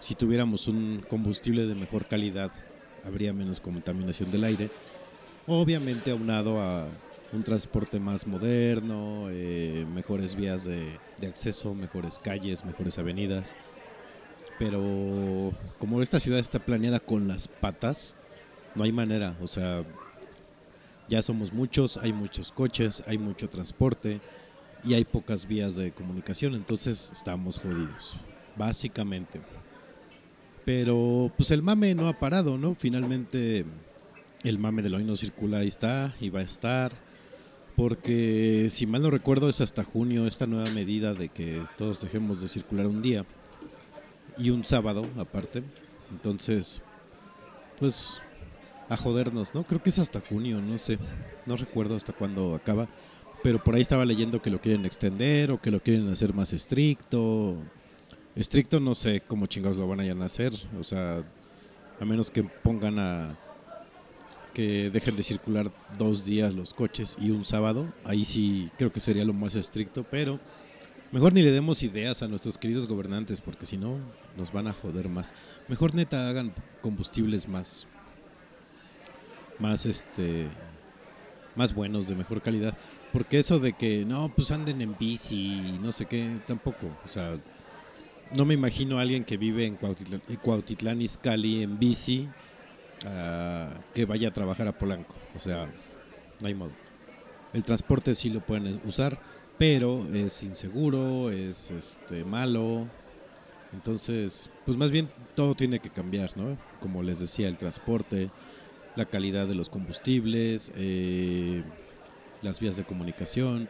[0.00, 2.50] si tuviéramos un combustible de mejor calidad,
[3.04, 4.70] habría menos contaminación del aire.
[5.46, 6.86] Obviamente aunado a
[7.32, 13.54] un transporte más moderno, eh, mejores vías de, de acceso, mejores calles, mejores avenidas.
[14.58, 18.16] Pero como esta ciudad está planeada con las patas,
[18.74, 19.84] no hay manera, o sea,
[21.08, 24.20] ya somos muchos, hay muchos coches, hay mucho transporte
[24.84, 28.16] y hay pocas vías de comunicación, entonces estamos jodidos,
[28.56, 29.40] básicamente.
[30.64, 32.74] Pero pues el mame no ha parado, ¿no?
[32.74, 33.64] Finalmente
[34.42, 36.92] el mame de hoy no circula, ahí está y va a estar.
[37.76, 42.42] Porque si mal no recuerdo es hasta junio esta nueva medida de que todos dejemos
[42.42, 43.24] de circular un día
[44.36, 45.62] y un sábado aparte.
[46.10, 46.82] Entonces,
[47.78, 48.20] pues
[48.88, 49.62] a jodernos, ¿no?
[49.62, 50.98] Creo que es hasta junio, no sé,
[51.46, 52.88] no recuerdo hasta cuándo acaba,
[53.42, 56.52] pero por ahí estaba leyendo que lo quieren extender o que lo quieren hacer más
[56.52, 57.56] estricto.
[58.40, 61.22] Estricto no sé cómo chingados lo van a hacer, o sea,
[62.00, 63.36] a menos que pongan a
[64.54, 68.98] que dejen de circular dos días los coches y un sábado, ahí sí creo que
[68.98, 70.40] sería lo más estricto, pero
[71.12, 73.98] mejor ni le demos ideas a nuestros queridos gobernantes porque si no
[74.38, 75.34] nos van a joder más.
[75.68, 77.86] Mejor neta hagan combustibles más
[79.58, 80.46] más este
[81.56, 82.76] más buenos, de mezor calidad.
[83.12, 86.86] Porque eso de que no, pues anden en bici no sé qué, tampoco.
[87.04, 87.38] O sea,
[88.36, 92.28] no me imagino a alguien que vive en Cuautitlán, Izcalli en bici
[93.04, 95.16] uh, que vaya a trabajar a Polanco.
[95.34, 95.68] O sea,
[96.40, 96.72] no hay modo.
[97.52, 99.20] El transporte sí lo pueden usar,
[99.58, 102.88] pero es inseguro, es este malo.
[103.72, 106.56] Entonces, pues más bien todo tiene que cambiar, ¿no?
[106.80, 108.30] Como les decía, el transporte,
[108.96, 111.62] la calidad de los combustibles, eh,
[112.42, 113.68] las vías de comunicación.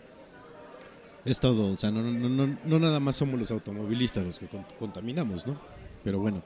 [1.24, 4.48] Es todo, o sea, no, no, no, no, nada más somos los automovilistas los que
[4.78, 5.60] contaminamos, ¿no?
[6.02, 6.42] Pero bueno,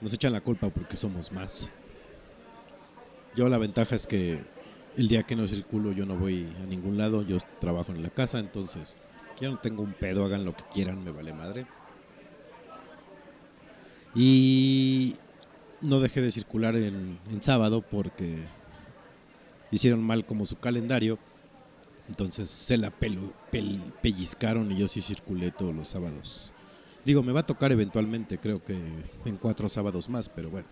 [0.00, 1.70] nos echan la culpa porque somos más.
[3.34, 4.44] Yo la ventaja es que
[4.96, 8.10] el día que no circulo yo no voy a ningún lado, yo trabajo en la
[8.10, 8.96] casa, entonces
[9.40, 11.66] ya no tengo un pedo, hagan lo que quieran, me vale madre.
[14.14, 15.16] Y
[15.80, 18.36] no dejé de circular en, sábado porque
[19.70, 21.18] hicieron mal como su calendario.
[22.08, 26.52] Entonces se la pellizcaron y yo sí circulé todos los sábados.
[27.04, 28.76] Digo, me va a tocar eventualmente, creo que
[29.24, 30.66] en cuatro sábados más, pero bueno.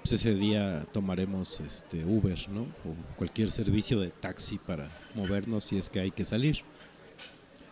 [0.00, 2.62] Pues ese día tomaremos este Uber, ¿no?
[2.62, 6.58] O cualquier servicio de taxi para movernos si es que hay que salir.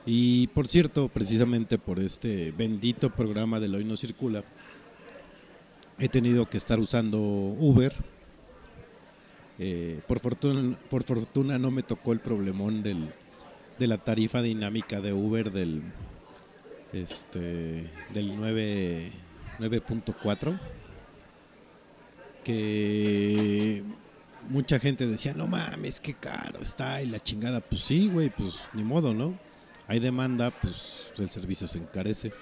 [0.06, 4.42] Y por cierto, precisamente por este bendito programa de Hoy No Circula,
[5.98, 7.94] he tenido que estar usando Uber.
[9.58, 13.12] Eh, por, fortuna, por fortuna no me tocó el problemón del,
[13.78, 15.82] de la tarifa dinámica de Uber del,
[16.92, 20.58] este, del 9.4
[22.44, 23.82] que
[24.48, 27.60] mucha gente decía, no mames, qué caro está y la chingada.
[27.60, 29.38] Pues sí, güey, pues ni modo, ¿no?
[29.86, 32.32] Hay demanda, pues el servicio se encarece.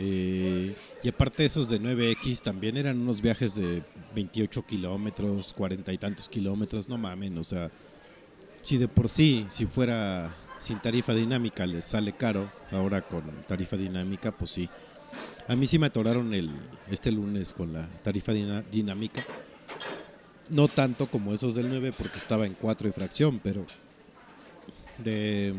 [0.00, 3.82] Y aparte esos de 9X también eran unos viajes de
[4.14, 7.70] 28 kilómetros, 40 y tantos kilómetros, no mames, o sea,
[8.62, 13.76] si de por sí, si fuera sin tarifa dinámica les sale caro, ahora con tarifa
[13.76, 14.68] dinámica, pues sí.
[15.48, 16.50] A mí sí me atoraron el,
[16.90, 19.24] este lunes con la tarifa dinámica.
[20.50, 23.64] No tanto como esos del 9 porque estaba en 4 y fracción, pero
[24.98, 25.54] de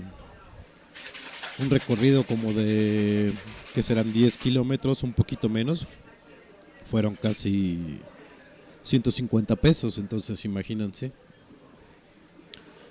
[1.61, 3.31] un recorrido como de
[3.73, 5.85] que serán 10 kilómetros, un poquito menos,
[6.89, 7.99] fueron casi
[8.83, 11.11] 150 pesos, entonces imagínense.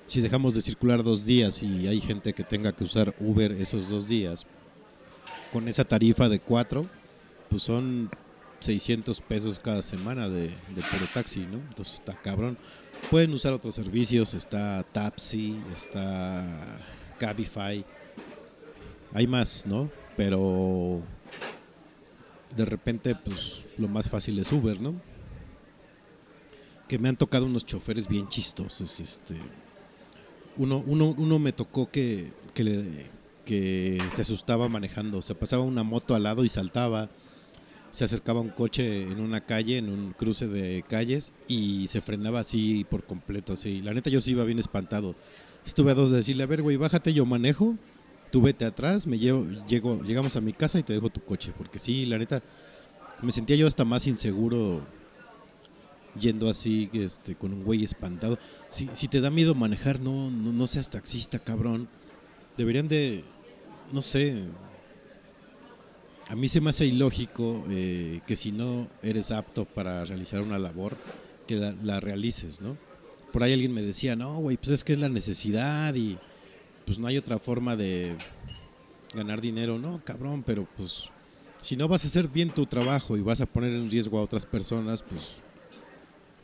[0.07, 3.91] Si dejamos de circular dos días y hay gente que tenga que usar Uber esos
[3.91, 4.47] dos días,
[5.53, 6.87] con esa tarifa de 4,
[7.49, 8.11] pues son
[8.61, 11.59] 600 pesos cada semana de, de puro taxi, ¿no?
[11.59, 12.59] Entonces está cabrón.
[13.11, 16.79] Pueden usar otros servicios, está Tapsi, está
[17.18, 17.85] Cabify,
[19.13, 19.91] hay más, ¿no?
[20.17, 21.03] Pero
[22.57, 25.01] de repente, pues lo más fácil es Uber, ¿no?
[26.89, 29.37] Que me han tocado unos choferes bien chistosos, este.
[30.57, 36.25] Uno, uno, uno me tocó que, que, se asustaba manejando, se pasaba una moto al
[36.25, 37.09] lado y saltaba,
[37.91, 42.41] se acercaba un coche en una calle, en un cruce de calles y se frenaba
[42.41, 43.81] así por completo, así.
[43.81, 45.15] La neta yo sí iba bien espantado.
[45.65, 47.77] Estuve a dos de decirle, a ver, güey, bájate, yo manejo
[48.31, 51.53] tú vete atrás, me llevo, llego, llegamos a mi casa y te dejo tu coche,
[51.57, 52.43] porque sí, la neta,
[53.22, 54.83] me sentía yo hasta más inseguro
[56.18, 58.39] yendo así, este, con un güey espantado.
[58.68, 61.89] Si, si te da miedo manejar, no, no, seas taxista, cabrón.
[62.57, 63.24] Deberían de,
[63.93, 64.45] no sé,
[66.28, 70.59] a mí se me hace ilógico eh, que si no eres apto para realizar una
[70.59, 70.97] labor,
[71.47, 72.76] que la, la realices, ¿no?
[73.33, 76.18] Por ahí alguien me decía, no, güey, pues es que es la necesidad y
[76.91, 78.16] pues no hay otra forma de
[79.14, 81.09] ganar dinero, no, cabrón, pero pues
[81.61, 84.22] si no vas a hacer bien tu trabajo y vas a poner en riesgo a
[84.22, 85.36] otras personas, pues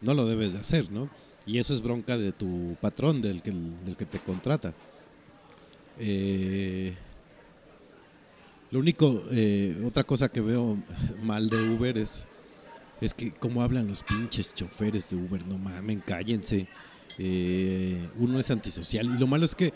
[0.01, 1.11] no lo debes de hacer, ¿no?
[1.47, 4.73] Y eso es bronca de tu patrón, del que, del que te contrata.
[5.99, 6.95] Eh,
[8.71, 10.79] lo único, eh, otra cosa que veo
[11.25, 12.29] mal de Uber es,
[13.01, 16.69] es que cómo hablan los pinches choferes de Uber, no mamen, cállense.
[17.19, 19.73] Eh, uno es antisocial y lo malo es que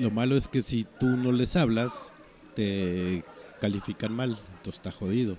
[0.00, 2.12] lo malo es que si tú no les hablas,
[2.54, 3.22] te
[3.60, 5.36] califican mal, entonces está jodido.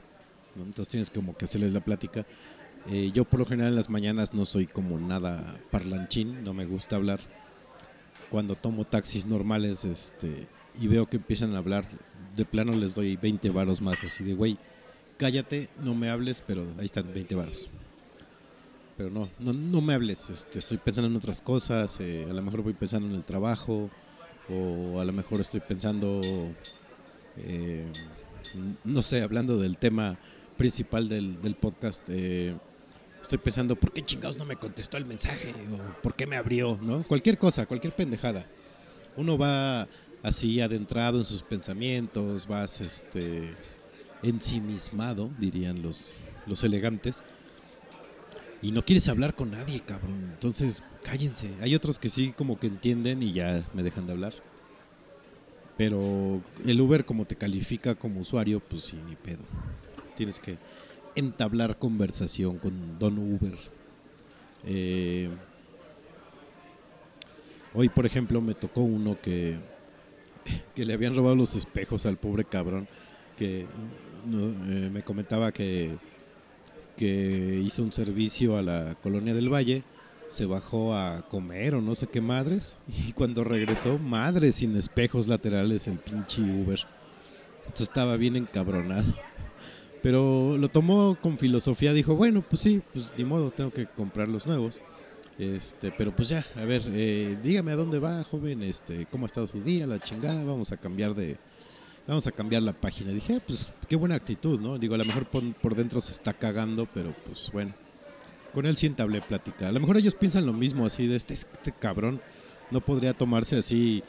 [0.55, 2.25] Entonces tienes como que hacerles la plática.
[2.89, 6.65] Eh, yo por lo general en las mañanas no soy como nada parlanchín, no me
[6.65, 7.19] gusta hablar.
[8.29, 10.47] Cuando tomo taxis normales este,
[10.79, 11.85] y veo que empiezan a hablar,
[12.35, 14.57] de plano les doy 20 varos más, así de, güey,
[15.17, 17.69] cállate, no me hables, pero ahí están 20 varos.
[18.95, 22.61] Pero no, no, me hables, este, estoy pensando en otras cosas, eh, a lo mejor
[22.61, 23.89] voy pensando en el trabajo,
[24.51, 26.21] o a lo mejor estoy pensando,
[27.37, 27.85] eh,
[28.83, 30.17] no sé, hablando del tema
[30.57, 32.55] principal del, del podcast, eh,
[33.21, 35.53] estoy pensando, ¿por qué chingados no me contestó el mensaje?
[35.73, 36.77] ¿O por qué me abrió?
[36.81, 37.03] ¿no?
[37.03, 38.45] Cualquier cosa, cualquier pendejada.
[39.15, 39.87] Uno va
[40.23, 43.55] así adentrado en sus pensamientos, vas este,
[44.23, 47.23] ensimismado, dirían los, los elegantes
[48.61, 50.29] y no quieres hablar con nadie, cabrón.
[50.33, 51.49] Entonces, cállense.
[51.61, 54.33] Hay otros que sí como que entienden y ya me dejan de hablar.
[55.77, 59.41] Pero el Uber como te califica como usuario, pues sí, ni pedo.
[60.15, 60.57] Tienes que
[61.15, 63.57] entablar conversación con Don Uber.
[64.63, 65.29] Eh,
[67.73, 69.57] hoy, por ejemplo, me tocó uno que,
[70.75, 72.87] que le habían robado los espejos al pobre cabrón,
[73.35, 75.97] que eh, me comentaba que
[77.01, 79.81] que hizo un servicio a la colonia del Valle,
[80.27, 82.77] se bajó a comer o no sé qué madres,
[83.07, 86.79] y cuando regresó, madre sin espejos laterales el pinche Uber.
[87.57, 89.11] Entonces estaba bien encabronado.
[90.03, 94.27] Pero lo tomó con filosofía, dijo, bueno, pues sí, pues ni modo, tengo que comprar
[94.27, 94.79] los nuevos.
[95.39, 99.27] Este, pero pues ya, a ver, eh, dígame a dónde va, joven, este, cómo ha
[99.27, 101.37] estado su día, la chingada, vamos a cambiar de,
[102.07, 103.11] vamos a cambiar la página.
[103.11, 104.77] Dije, ah, pues qué buena actitud, ¿no?
[104.77, 107.73] Digo, a lo mejor por, dentro se está cagando, pero pues bueno.
[108.53, 109.69] Con él sí entablé plática.
[109.69, 112.21] A lo mejor ellos piensan lo mismo, así de este, este cabrón
[112.69, 114.03] no podría tomarse así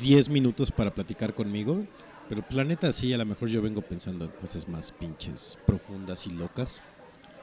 [0.00, 1.86] 10 minutos para platicar conmigo.
[2.28, 5.58] Pero pues la neta sí, a lo mejor yo vengo pensando en cosas más pinches,
[5.66, 6.80] profundas y locas,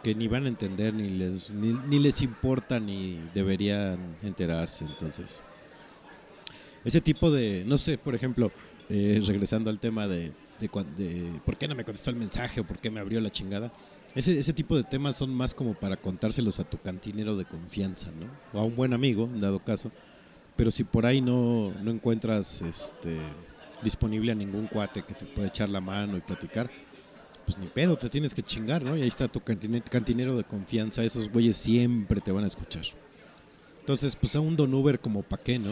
[0.04, 4.86] que ni van a entender, ni les, ni, ni les importa, ni deberían enterarse.
[4.86, 5.40] Entonces,
[6.84, 8.52] ese tipo de, no sé, por ejemplo,
[8.92, 10.32] eh, regresando al tema de,
[11.46, 13.72] por qué no me contestó el mensaje o por qué me abrió la chingada.
[14.14, 18.10] ese, ese tipo de temas son más como para contárselos a tu cantinero de confianza,
[18.12, 18.28] ¿no?
[18.60, 19.92] O a un buen amigo, en dado caso.
[20.56, 23.18] Pero si por ahí no, no encuentras este,
[23.82, 26.70] disponible a ningún cuate que te pueda echar la mano y platicar,
[27.46, 28.96] pues ni pedo, te tienes que chingar, ¿no?
[28.98, 32.84] Y ahí está tu cantine- cantinero de confianza, esos güeyes siempre te van a escuchar.
[33.80, 35.72] Entonces, pues a un Don Uber como pa' qué, ¿no?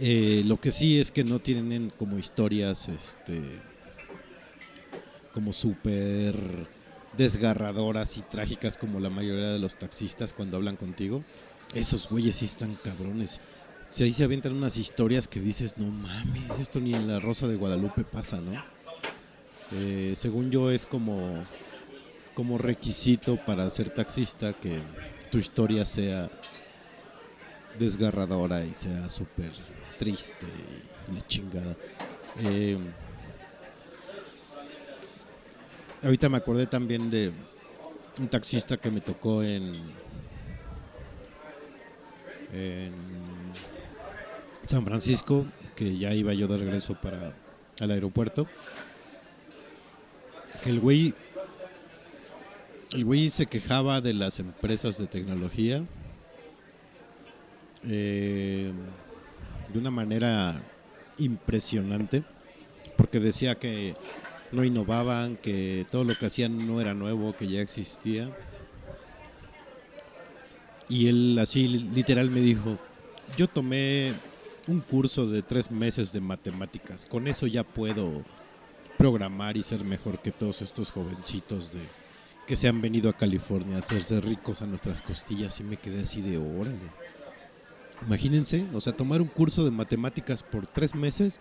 [0.00, 3.40] Eh, lo que sí es que no tienen como historias, este,
[5.32, 6.68] como súper
[7.16, 11.22] desgarradoras y trágicas como la mayoría de los taxistas cuando hablan contigo.
[11.74, 13.40] Esos güeyes sí están cabrones.
[13.90, 17.46] Si ahí se avientan unas historias que dices, no mames, esto ni en la Rosa
[17.46, 18.64] de Guadalupe pasa, ¿no?
[19.72, 21.44] Eh, según yo es como,
[22.34, 24.80] como requisito para ser taxista que
[25.30, 26.30] tu historia sea
[27.78, 29.52] desgarradora y sea súper
[30.02, 30.46] triste
[31.08, 31.76] y la chingada.
[32.42, 32.76] Eh,
[36.02, 37.32] ahorita me acordé también de
[38.18, 39.70] un taxista que me tocó en,
[42.52, 42.92] en
[44.66, 45.46] San Francisco,
[45.76, 47.32] que ya iba yo de regreso para
[47.78, 48.48] al aeropuerto.
[50.66, 51.14] El güey
[52.92, 55.84] el güey se quejaba de las empresas de tecnología
[57.84, 58.72] eh,
[59.72, 60.60] de una manera
[61.18, 62.22] impresionante,
[62.96, 63.94] porque decía que
[64.52, 68.30] no innovaban, que todo lo que hacían no era nuevo, que ya existía.
[70.88, 72.78] Y él así literal me dijo,
[73.36, 74.12] yo tomé
[74.68, 78.22] un curso de tres meses de matemáticas, con eso ya puedo
[78.98, 81.80] programar y ser mejor que todos estos jovencitos de
[82.46, 86.02] que se han venido a California a hacerse ricos a nuestras costillas y me quedé
[86.02, 87.01] así de órale.
[88.06, 91.40] Imagínense, o sea, tomar un curso de matemáticas por tres meses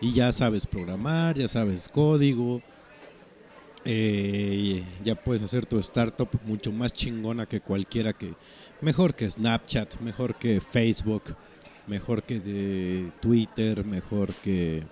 [0.00, 2.60] y ya sabes programar, ya sabes código,
[3.84, 8.34] eh, ya puedes hacer tu startup mucho más chingona que cualquiera que,
[8.80, 11.36] mejor que Snapchat, mejor que Facebook,
[11.86, 14.82] mejor que de Twitter, mejor que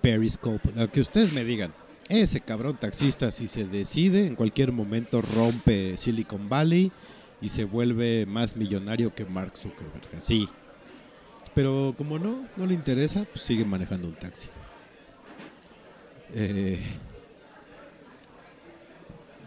[0.00, 1.72] Periscope, lo que ustedes me digan.
[2.08, 6.92] Ese cabrón taxista, si se decide, en cualquier momento rompe Silicon Valley
[7.40, 10.08] y se vuelve más millonario que Mark Zuckerberg.
[10.16, 10.48] Así.
[11.54, 14.48] Pero como no, no le interesa, pues sigue manejando un taxi.
[16.34, 16.80] Eh,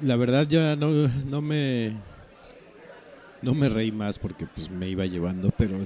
[0.02, 0.92] la verdad ya no,
[1.26, 1.94] no me
[3.42, 5.78] no me reí más porque pues me iba llevando, pero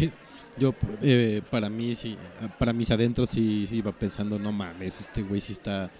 [0.58, 2.16] yo eh, para mí sí,
[2.58, 5.90] para mis adentros sí, iba pensando, no mames, este güey sí está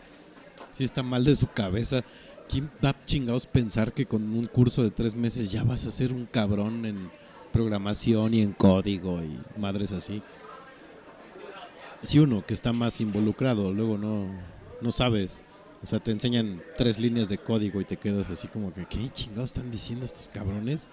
[0.73, 2.03] sí está mal de su cabeza.
[2.51, 6.13] ¿Quién va chingados pensar que con un curso de tres meses ya vas a ser
[6.13, 7.09] un cabrón en
[7.53, 10.21] programación y en código y madres así?
[12.03, 14.27] Si uno que está más involucrado, luego no,
[14.81, 15.45] no sabes.
[15.81, 19.09] O sea, te enseñan tres líneas de código y te quedas así como que, ¿qué
[19.11, 20.89] chingados están diciendo estos cabrones?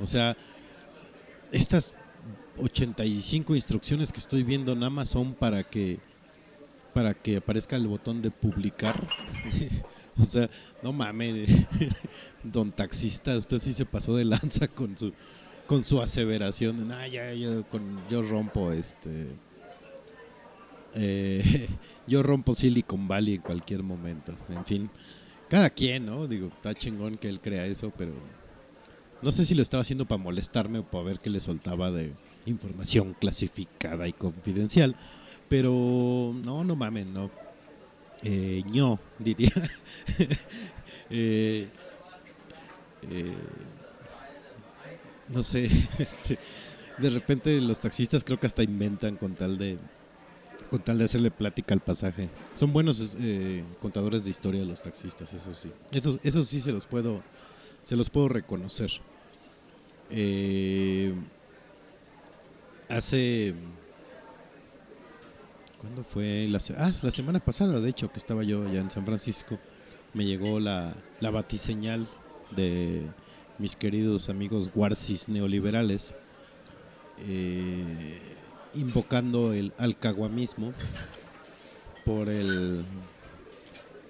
[0.00, 0.38] O sea,
[1.52, 1.92] estas
[2.58, 6.00] 85 instrucciones que estoy viendo más son para que
[6.94, 9.06] para que aparezca el botón de publicar.
[10.20, 10.50] o sea,
[10.82, 11.48] no mames,
[12.42, 15.12] don taxista, usted sí se pasó de lanza con su
[15.66, 16.88] con su aseveración.
[16.88, 19.26] Nah, ya, yo rompo este.
[20.94, 21.68] Eh,
[22.06, 24.34] yo rompo Silicon Valley en cualquier momento.
[24.48, 24.90] En fin,
[25.48, 26.26] cada quien, ¿no?
[26.26, 28.12] Digo, está chingón que él crea eso, pero
[29.20, 32.12] no sé si lo estaba haciendo para molestarme o para ver qué le soltaba de
[32.46, 34.96] información clasificada y confidencial.
[35.48, 37.30] Pero no, no mamen, no.
[38.22, 38.62] Eh,
[39.18, 39.52] diría.
[41.10, 41.68] eh,
[43.10, 43.36] eh,
[45.28, 46.38] no sé, este,
[46.98, 49.78] de repente los taxistas creo que hasta inventan con tal de
[50.70, 52.28] con tal de hacerle plática al pasaje.
[52.54, 55.70] Son buenos eh, contadores de historia los taxistas, eso sí.
[55.92, 57.22] Eso, eso sí se los puedo
[57.84, 58.90] se los puedo reconocer.
[60.10, 61.14] Eh,
[62.88, 63.54] hace
[65.78, 66.46] ¿Cuándo fue?
[66.48, 69.58] La, ah, la semana pasada, de hecho, que estaba yo allá en San Francisco,
[70.12, 72.08] me llegó la, la batiseñal
[72.56, 73.02] de
[73.58, 76.14] mis queridos amigos guarcis neoliberales,
[77.18, 78.18] eh,
[78.74, 80.72] invocando el alcaguamismo
[82.04, 82.84] por el...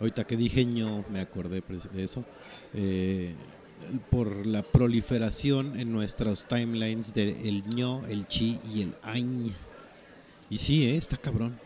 [0.01, 1.63] Ahorita que dije ño, me acordé
[1.93, 2.25] de eso.
[2.73, 3.35] eh,
[4.11, 9.53] por la proliferación en nuestros timelines del ño, el chi y el añ.
[10.51, 10.97] Y sí, ¿eh?
[10.97, 11.59] está cabrón.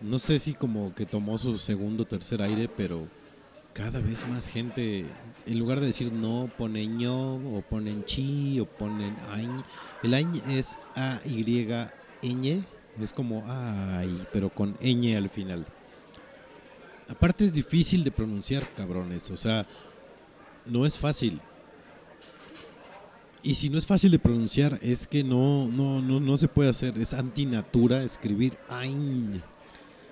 [0.00, 3.06] No sé si como que tomó su segundo o tercer aire, pero
[3.72, 5.04] cada vez más gente,
[5.46, 9.62] en lugar de decir no, ponen ño, o ponen chi, o ponen añ.
[10.02, 12.64] El añ es A-Y-ñ,
[13.00, 15.66] es como ay, pero con ñ al final.
[17.08, 19.30] Aparte es difícil de pronunciar, cabrones.
[19.30, 19.66] O sea,
[20.66, 21.40] no es fácil.
[23.42, 26.70] Y si no es fácil de pronunciar, es que no, no, no, no se puede
[26.70, 26.96] hacer.
[26.98, 29.42] Es antinatura escribir Ain.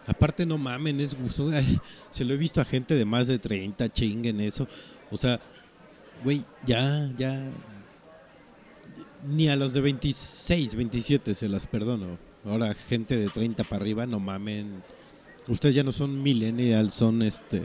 [0.06, 1.16] Aparte, no mamen, es
[1.52, 1.78] ay,
[2.10, 4.66] se lo he visto a gente de más de 30 chinguen eso.
[5.10, 5.40] O sea,
[6.24, 7.48] güey, ya, ya.
[9.28, 12.18] Ni a los de 26, 27 se las perdono.
[12.44, 14.82] Ahora, gente de 30 para arriba, no mamen.
[15.46, 17.62] Ustedes ya no son millennials, son este.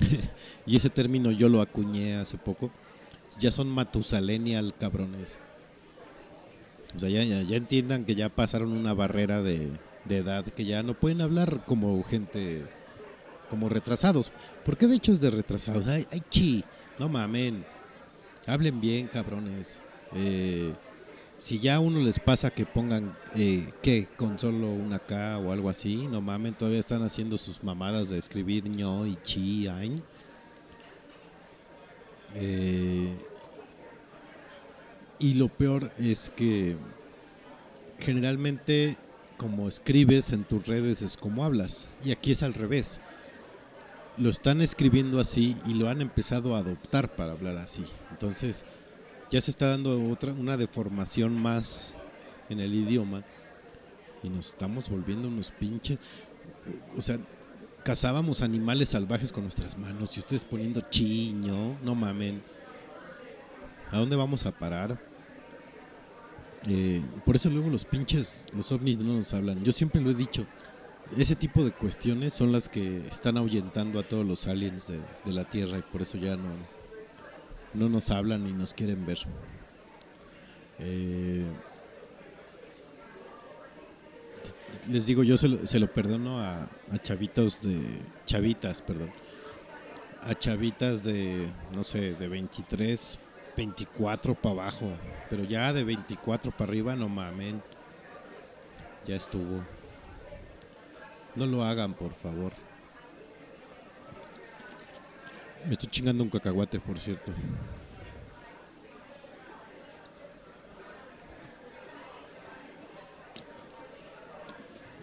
[0.66, 2.70] y ese término yo lo acuñé hace poco.
[3.38, 5.38] Ya son matusalenial, cabrones.
[6.94, 9.70] O sea, ya, ya, entiendan que ya pasaron una barrera de,
[10.04, 12.64] de edad, que ya no pueden hablar como gente,
[13.48, 14.30] como retrasados.
[14.64, 15.86] Porque de hecho es de retrasados.
[15.86, 16.64] Ay, ay, chi,
[16.98, 17.64] no mamen.
[18.46, 19.80] Hablen bien, cabrones.
[20.14, 20.74] Eh,
[21.38, 24.06] si ya a uno les pasa que pongan, eh, ¿qué?
[24.16, 28.18] Con solo una K o algo así, no mamen, todavía están haciendo sus mamadas de
[28.18, 30.02] escribir ño y chi, ain.
[32.34, 33.14] Eh,
[35.18, 36.76] y lo peor es que
[37.98, 38.96] generalmente
[39.36, 41.88] como escribes en tus redes es como hablas.
[42.04, 43.00] Y aquí es al revés.
[44.16, 47.84] Lo están escribiendo así y lo han empezado a adoptar para hablar así.
[48.10, 48.64] Entonces
[49.30, 51.96] ya se está dando otra una deformación más
[52.48, 53.24] en el idioma
[54.22, 55.98] y nos estamos volviendo unos pinches.
[56.96, 57.18] O sea,
[57.84, 62.42] cazábamos animales salvajes con nuestras manos y ustedes poniendo chiño, no mamen.
[63.90, 64.98] ¿A dónde vamos a parar?
[66.68, 69.62] Eh, por eso luego los pinches, los ovnis no nos hablan.
[69.62, 70.46] Yo siempre lo he dicho.
[71.16, 75.44] Ese tipo de cuestiones son las que están ahuyentando a todos los aliens de, la
[75.44, 76.54] Tierra y por eso ya no,
[77.74, 79.18] no nos hablan ni nos quieren ver.
[80.78, 81.44] Eh,
[84.88, 87.80] les digo, yo se lo, se lo perdono a, a chavitos de.
[88.26, 89.10] Chavitas, perdón.
[90.22, 93.18] A chavitas de, no sé, de 23,
[93.56, 94.92] 24 para abajo.
[95.28, 97.62] Pero ya de 24 para arriba, no mamen.
[99.06, 99.62] Ya estuvo.
[101.34, 102.52] No lo hagan, por favor.
[105.66, 107.32] Me estoy chingando un cacahuate, por cierto.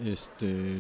[0.04, 0.80] Este.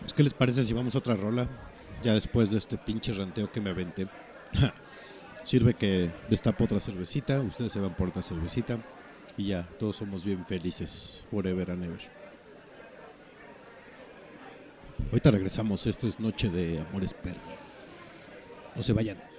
[0.00, 1.48] Pues, ¿Qué les parece si vamos a otra rola?
[2.02, 4.08] Ya después de este pinche ranteo que me aventé.
[5.42, 8.78] Sirve que destapo otra cervecita, ustedes se van por otra cervecita
[9.36, 12.00] y ya, todos somos bien felices, forever and ever.
[15.06, 17.42] Ahorita regresamos, esto es Noche de Amores Perros.
[18.76, 19.29] No se vayan.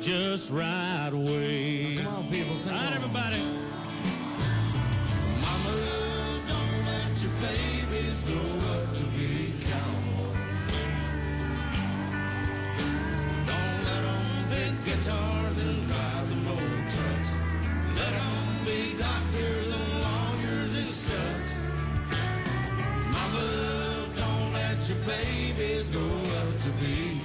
[0.00, 1.96] Just ride away.
[1.96, 3.42] Come on, people, sing All right, everybody.
[5.42, 5.74] Mama,
[6.46, 10.38] don't let your babies grow up to be cowboys.
[13.46, 17.30] Don't let 'em pick guitars and drive them old trucks.
[17.96, 21.42] Let 'em be doctors and lawyers and stuff.
[23.10, 23.46] Mama,
[24.16, 27.17] don't let your babies grow up to be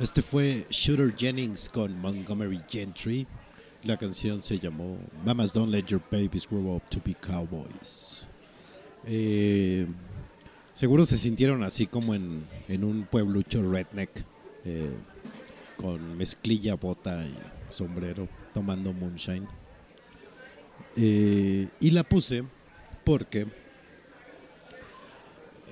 [0.00, 3.26] Este fue Shooter Jennings con Montgomery Gentry.
[3.84, 4.96] La canción se llamó
[5.26, 8.26] Mamas Don't Let Your Babies Grow Up to Be Cowboys.
[9.04, 9.86] Eh,
[10.72, 14.24] seguro se sintieron así como en, en un pueblucho redneck,
[14.64, 14.88] eh,
[15.76, 17.34] con mezclilla, bota y
[17.68, 19.46] sombrero, tomando moonshine.
[20.96, 22.44] Eh, y la puse
[23.04, 23.48] porque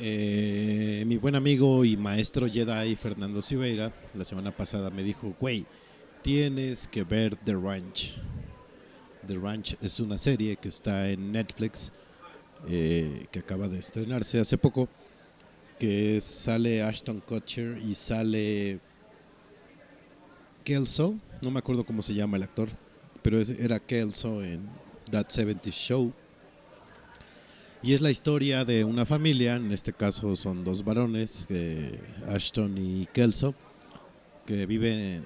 [0.00, 5.66] eh, mi buen amigo y maestro Jedi Fernando Silveira la semana pasada me dijo, güey,
[6.22, 8.14] tienes que ver The Ranch.
[9.26, 11.92] The Ranch es una serie que está en Netflix,
[12.68, 14.88] eh, que acaba de estrenarse hace poco,
[15.78, 18.80] que sale Ashton Kutcher y sale
[20.64, 22.68] Kelso, no me acuerdo cómo se llama el actor,
[23.22, 24.68] pero era Kelso en
[25.10, 26.12] That 70 Show.
[27.80, 31.46] Y es la historia de una familia, en este caso son dos varones,
[32.26, 33.54] Ashton y Kelso,
[34.44, 35.24] que viven,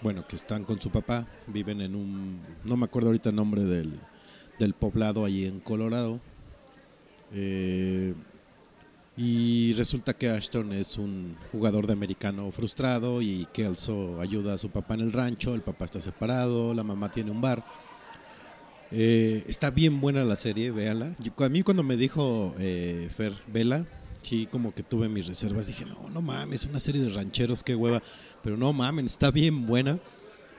[0.00, 3.64] bueno, que están con su papá, viven en un, no me acuerdo ahorita el nombre
[3.64, 4.00] del,
[4.58, 6.20] del poblado allí en Colorado.
[7.34, 8.14] Eh,
[9.14, 14.70] y resulta que Ashton es un jugador de americano frustrado y Kelso ayuda a su
[14.70, 17.62] papá en el rancho, el papá está separado, la mamá tiene un bar.
[18.94, 21.16] Eh, está bien buena la serie, véala.
[21.38, 23.86] A mí cuando me dijo eh, Fer, vela,
[24.20, 25.66] sí como que tuve mis reservas.
[25.66, 28.02] Dije, no, no mames, una serie de rancheros, qué hueva.
[28.42, 29.98] Pero no mames, está bien buena.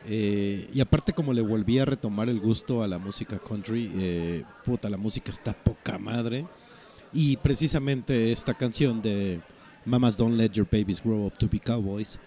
[0.05, 4.43] Eh, y aparte como le volví a retomar el gusto a la música country, eh,
[4.65, 6.47] puta, la música está poca madre.
[7.13, 9.41] Y precisamente esta canción de
[9.85, 12.19] Mamas Don't Let Your Babies Grow Up to Be Cowboys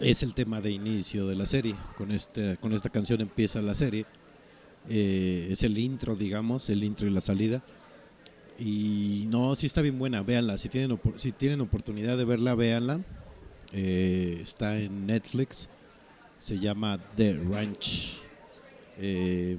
[0.00, 1.74] es el tema de inicio de la serie.
[1.96, 4.06] Con, este, con esta canción empieza la serie.
[4.88, 7.62] Eh, es el intro, digamos, el intro y la salida.
[8.58, 10.58] Y no, sí está bien buena, véanla.
[10.58, 13.00] Si tienen, si tienen oportunidad de verla, véanla.
[13.72, 15.68] Eh, está en Netflix.
[16.38, 18.20] Se llama The Ranch.
[18.98, 19.58] Eh,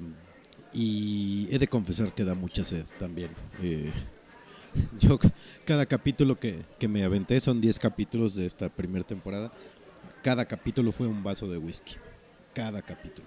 [0.72, 3.30] y he de confesar que da mucha sed también.
[5.00, 5.18] Yo
[5.64, 9.52] cada capítulo que, que me aventé, son 10 capítulos de esta primera temporada,
[10.28, 11.94] cada capítulo fue un vaso de whisky.
[12.52, 13.26] Cada capítulo.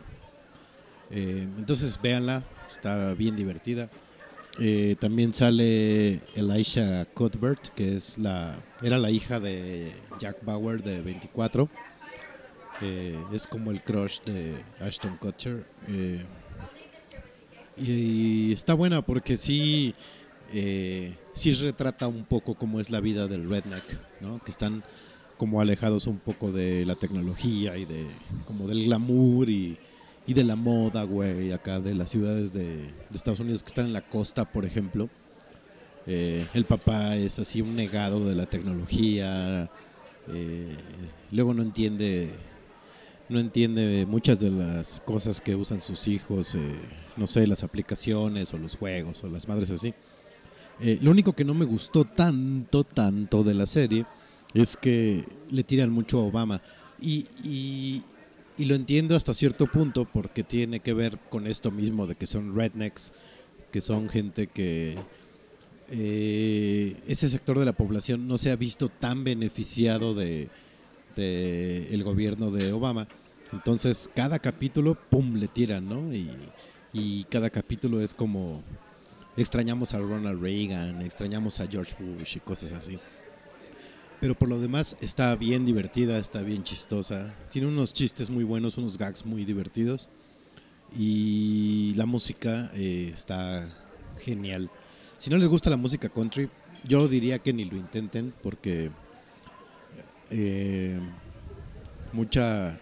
[1.09, 3.89] Eh, entonces véanla, está bien divertida.
[4.59, 11.01] Eh, también sale Elisha Cuthbert, que es la, era la hija de Jack Bauer de
[11.01, 11.67] 24.
[12.81, 15.65] Eh, es como el crush de Ashton Kutcher.
[15.87, 16.23] Eh,
[17.77, 19.95] y, está buena porque sí,
[21.33, 23.85] sí retrata un poco cómo es la vida del redneck,
[24.19, 24.39] ¿no?
[24.43, 24.83] Que están
[25.41, 28.05] como alejados un poco de la tecnología y de
[28.45, 29.75] como del glamour y,
[30.27, 33.87] y de la moda, güey, acá de las ciudades de, de Estados Unidos que están
[33.87, 35.09] en la costa, por ejemplo.
[36.05, 39.67] Eh, el papá es así un negado de la tecnología.
[40.31, 40.77] eh,
[41.31, 42.29] luego no entiende
[43.27, 46.59] no entiende muchas de las cosas que usan sus hijos, eh,
[47.17, 49.91] no sé, las aplicaciones o los juegos o las madres así.
[50.79, 54.05] Eh, lo único que no me gustó tanto, tanto de la serie
[54.53, 56.61] es que le tiran mucho a Obama.
[56.99, 58.03] Y, y-
[58.57, 62.55] lo entiendo hasta cierto punto porque tiene que ver con esto mismo de que son
[62.55, 63.11] rednecks,
[63.71, 64.97] que son gente que
[65.89, 70.49] eh, ese sector de la población no se ha visto tan beneficiado de,
[71.15, 73.07] de el gobierno de Obama.
[73.51, 76.13] Entonces, cada capítulo, pum, le tiran, ¿no?
[76.13, 76.29] Y,
[76.93, 78.61] y cada capítulo es como
[79.35, 82.99] extrañamos a Ronald Reagan, extrañamos a George Bush y cosas así.
[84.22, 87.34] Pero por lo demás está bien divertida, está bien chistosa.
[87.51, 90.07] Tiene unos chistes muy buenos, unos gags muy divertidos.
[90.95, 93.67] Y la música eh, está
[94.19, 94.69] genial.
[95.17, 96.49] Si no les gusta la música country,
[96.84, 98.91] yo diría que ni lo intenten porque
[100.30, 100.99] eh,
[102.13, 102.80] mucha,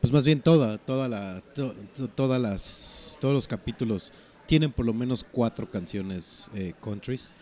[0.00, 4.12] pues más bien toda, toda la, to- to- todas las, todos los capítulos
[4.46, 7.32] tienen por lo menos cuatro canciones eh, countries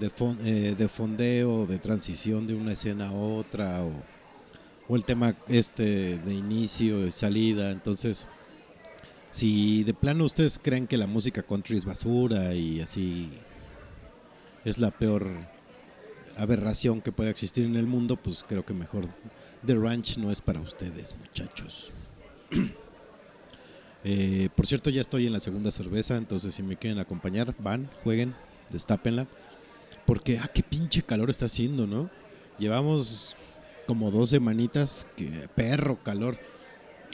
[0.00, 3.92] de, fon- eh, de fondeo, de transición de una escena a otra o,
[4.88, 7.70] o el tema este de inicio y salida.
[7.70, 8.26] Entonces
[9.32, 13.30] Si de plano ustedes creen que la música country es basura y así
[14.64, 15.28] es la peor
[16.36, 19.06] aberración que pueda existir en el mundo, pues creo que mejor
[19.66, 21.92] The Ranch no es para ustedes, muchachos.
[24.02, 27.90] Eh, por cierto, ya estoy en la segunda cerveza, entonces si me quieren acompañar, van,
[28.02, 28.34] jueguen,
[28.70, 29.26] destápenla.
[30.06, 32.10] Porque, ah, qué pinche calor está haciendo, ¿no?
[32.58, 33.36] Llevamos
[33.86, 36.38] como dos semanitas, que perro calor.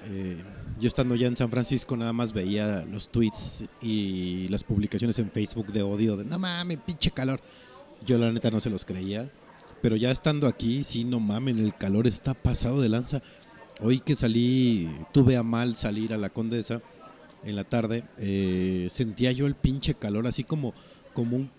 [0.08, 0.42] Eh,
[0.78, 5.30] yo estando ya en San Francisco nada más veía los tweets y las publicaciones en
[5.30, 7.40] Facebook de odio, de no mames, pinche calor.
[8.04, 9.30] Yo la neta no se los creía.
[9.82, 13.22] Pero ya estando aquí, sí, no mamen, el calor está pasado de lanza.
[13.80, 16.80] Hoy que salí, tuve a mal salir a la Condesa
[17.44, 20.74] en la tarde, eh, sentía yo el pinche calor, así como,
[21.12, 21.50] como un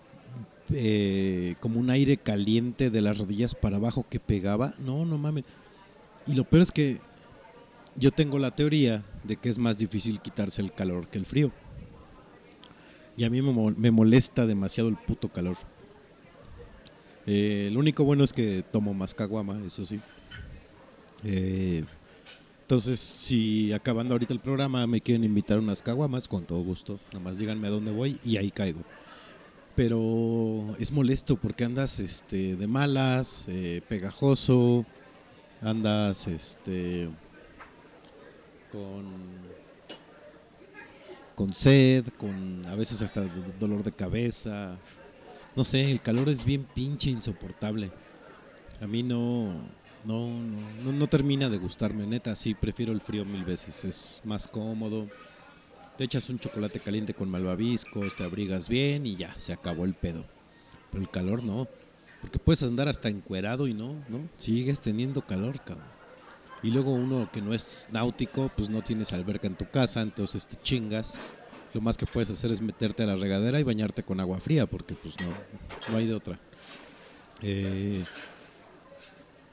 [0.72, 4.74] eh, como un aire caliente de las rodillas para abajo que pegaba.
[4.78, 5.44] No, no mames.
[6.26, 6.98] Y lo peor es que
[7.96, 11.50] yo tengo la teoría de que es más difícil quitarse el calor que el frío.
[13.16, 15.56] Y a mí me, mol- me molesta demasiado el puto calor.
[17.26, 20.00] Eh, lo único bueno es que tomo más caguama, eso sí.
[21.24, 21.84] Eh,
[22.62, 27.00] entonces, si acabando ahorita el programa me quieren invitar unas caguamas, con todo gusto.
[27.08, 28.80] Nada más díganme a dónde voy y ahí caigo.
[29.78, 34.84] Pero es molesto porque andas este, de malas, eh, pegajoso,
[35.62, 37.08] andas este,
[41.36, 44.76] con, sed, con a veces hasta do- dolor de cabeza.
[45.54, 47.92] No sé, el calor es bien pinche insoportable.
[48.80, 49.52] A mí no,
[50.04, 50.28] no,
[50.84, 55.06] no, no termina de gustarme, neta, sí, prefiero el frío mil veces, es más cómodo.
[55.98, 59.94] Te echas un chocolate caliente con malvaviscos, te abrigas bien y ya, se acabó el
[59.94, 60.24] pedo.
[60.92, 61.66] Pero el calor no,
[62.20, 64.28] porque puedes andar hasta encuerado y no, ¿no?
[64.36, 65.88] Sigues teniendo calor, cabrón.
[66.62, 70.46] Y luego uno que no es náutico, pues no tienes alberca en tu casa, entonces
[70.46, 71.18] te chingas.
[71.74, 74.66] Lo más que puedes hacer es meterte a la regadera y bañarte con agua fría,
[74.66, 75.26] porque pues no,
[75.90, 76.38] no hay de otra.
[77.42, 78.04] Eh,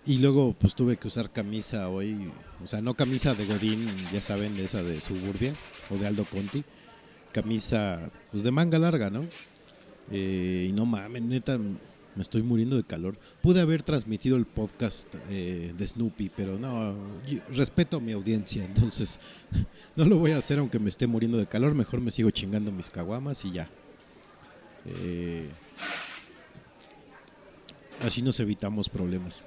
[0.05, 2.31] y luego pues tuve que usar camisa hoy,
[2.63, 5.53] o sea, no camisa de Godín, ya saben, de esa de Suburbia
[5.89, 6.63] o de Aldo Conti,
[7.31, 9.25] camisa pues de manga larga, ¿no?
[10.11, 13.17] Eh, y no mames, neta, me estoy muriendo de calor.
[13.41, 16.95] Pude haber transmitido el podcast eh, de Snoopy, pero no,
[17.51, 19.19] respeto a mi audiencia, entonces
[19.95, 22.71] no lo voy a hacer aunque me esté muriendo de calor, mejor me sigo chingando
[22.71, 23.69] mis caguamas y ya.
[24.85, 25.49] Eh,
[28.03, 29.43] así nos evitamos problemas.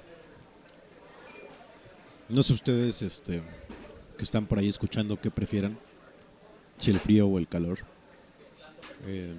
[2.29, 3.41] No sé ustedes este,
[4.15, 5.79] que están por ahí escuchando qué prefieran,
[6.77, 7.79] si el frío o el calor.
[9.07, 9.35] Eh,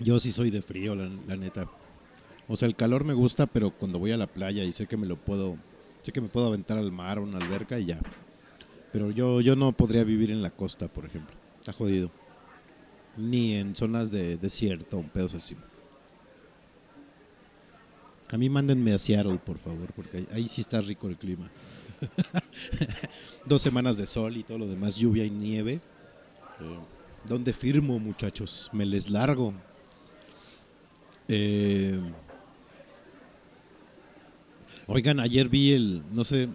[0.00, 1.70] yo sí soy de frío, la, neta.
[2.48, 4.96] O sea, el calor me gusta, pero cuando voy a la playa y sé que
[4.96, 5.56] me lo puedo,
[6.02, 8.00] sé que me puedo aventar al mar o una alberca y ya.
[8.92, 11.36] Pero yo, yo no podría vivir en la costa, por ejemplo.
[11.60, 12.10] Está jodido.
[13.16, 15.56] Ni en zonas de desierto, pedos así.
[18.30, 21.50] A mí mándenme a Seattle, por favor, porque ahí, sí está rico el clima.
[23.46, 25.80] Dos semanas de sol y todo lo demás, lluvia y nieve.
[26.60, 26.78] Eh,
[27.24, 28.68] ¿Dónde firmo, muchachos?
[28.72, 29.54] Me les largo.
[31.26, 31.98] Eh,
[34.86, 36.48] oigan, ayer vi el, no sé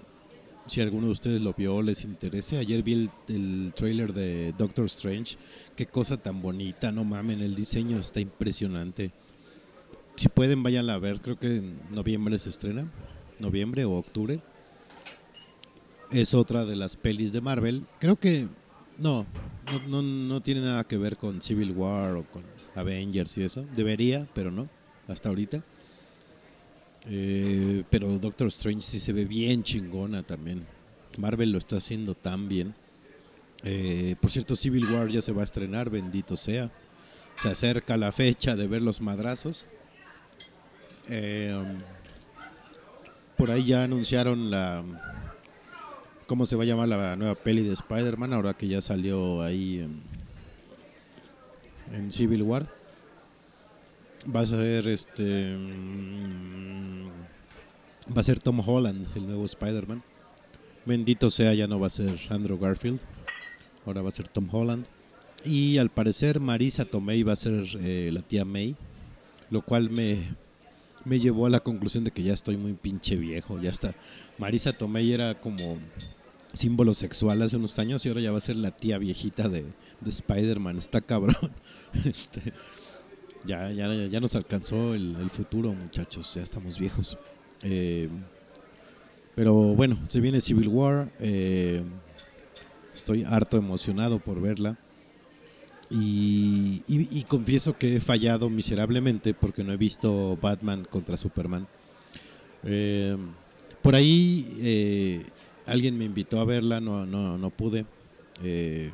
[0.68, 4.86] si alguno de ustedes lo vio les interese, ayer vi el, el trailer de Doctor
[4.86, 5.38] Strange.
[5.76, 9.12] Qué cosa tan bonita, no mamen, el diseño está impresionante.
[10.16, 12.92] Si pueden, váyanla a ver, creo que en noviembre se estrena,
[13.40, 14.40] noviembre o octubre.
[16.12, 17.86] Es otra de las pelis de Marvel.
[18.00, 18.48] Creo que
[19.00, 19.26] no,
[19.88, 22.44] no, no, tiene nada que ver con Civil War o con
[22.76, 23.66] Avengers y eso.
[23.76, 24.70] Debería, pero no,
[25.08, 25.64] hasta ahorita.
[27.10, 30.66] Eh, pero Doctor Strange sí se ve bien chingona también.
[31.18, 32.76] Marvel lo está haciendo tan bien.
[33.64, 36.72] Eh, por cierto, Civil War ya se va a estrenar, bendito sea.
[37.38, 39.66] Se acerca la fecha de ver los madrazos.
[41.10, 41.54] Eh,
[43.38, 44.84] por ahí ya anunciaron la
[46.28, 49.88] cómo se va a llamar la nueva peli de Spider-Man ahora que ya salió ahí
[51.92, 52.68] en, Civil War.
[54.34, 57.08] Va a ser este mm,
[58.16, 60.02] va a ser Tom Holland el nuevo Spider-Man.
[60.86, 63.00] Bendito sea, ya no va a ser Andrew Garfield.
[63.86, 64.86] Ahora va a ser Tom Holland.
[65.46, 68.76] Y al parecer Marisa Tomei va a ser eh, la tía May,
[69.50, 70.24] lo cual me,
[71.06, 73.94] me llevó a la conclusión de que ya estoy muy pinche viejo, ya está.
[74.38, 75.78] Marisa Tomei era como
[76.54, 79.66] símbolo sexual hace unos años y ahora ya va a ser la tía viejita de,
[80.02, 81.36] de Spider-Man, está cabrón.
[82.06, 82.42] Este,
[83.46, 87.18] ya, ya, ya nos alcanzó el, futuro, muchachos, ya estamos viejos.
[87.62, 88.10] Eh,
[89.36, 91.12] pero bueno, se viene Civil War.
[91.20, 91.84] eh,
[92.94, 94.78] Estoy harto emocionado por verla.
[95.90, 101.68] Y, confieso que he fallado miserablemente porque no he visto Batman contra Superman.
[102.64, 103.18] Eh,
[103.82, 105.26] por ahí eh,
[105.66, 107.86] alguien me invitó a verla, no, no, no pude.
[108.44, 108.92] Eh,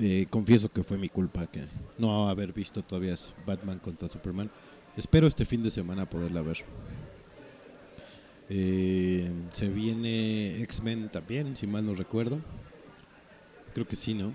[0.00, 1.64] eh, confieso que fue mi culpa que
[1.98, 3.14] no haber visto todavía
[3.46, 4.50] Batman contra Superman.
[4.96, 6.64] Espero este fin de semana poderla ver.
[8.48, 12.38] Eh, se viene X-Men también, si mal no recuerdo.
[13.74, 14.34] Creo que sí, ¿no?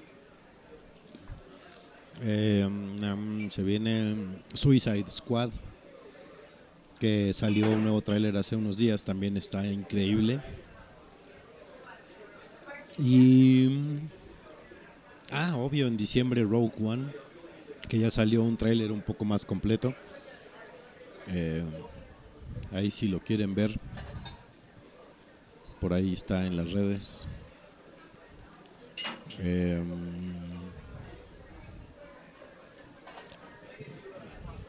[2.23, 4.15] Eh, um, se viene
[4.53, 5.49] Suicide Squad,
[6.99, 10.39] que salió un nuevo tráiler hace unos días, también está increíble.
[12.97, 13.67] Y...
[13.69, 14.23] mm,
[15.35, 17.07] Ah, obvio, en diciembre Rogue One,
[17.89, 19.95] que ya salió un tráiler un poco más completo.
[21.27, 21.63] Eh,
[22.71, 23.79] ahí si lo quieren ver,
[25.81, 27.25] por ahí está en las redes.
[29.39, 29.81] Eh,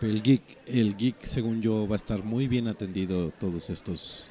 [0.04, 4.30] el geek, el geek, según yo, va a estar muy bien atendido todos estos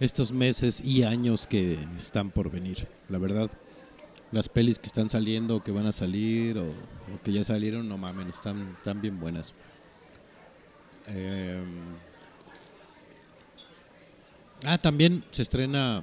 [0.00, 2.88] estos meses y años que están por venir.
[3.08, 3.50] La verdad,
[4.32, 6.72] las pelis que están saliendo, que van a salir o,
[7.22, 9.52] que ya salieron, no mamen, están, están bien buenas.
[11.06, 11.62] Eh,
[14.64, 16.02] ah, también se estrena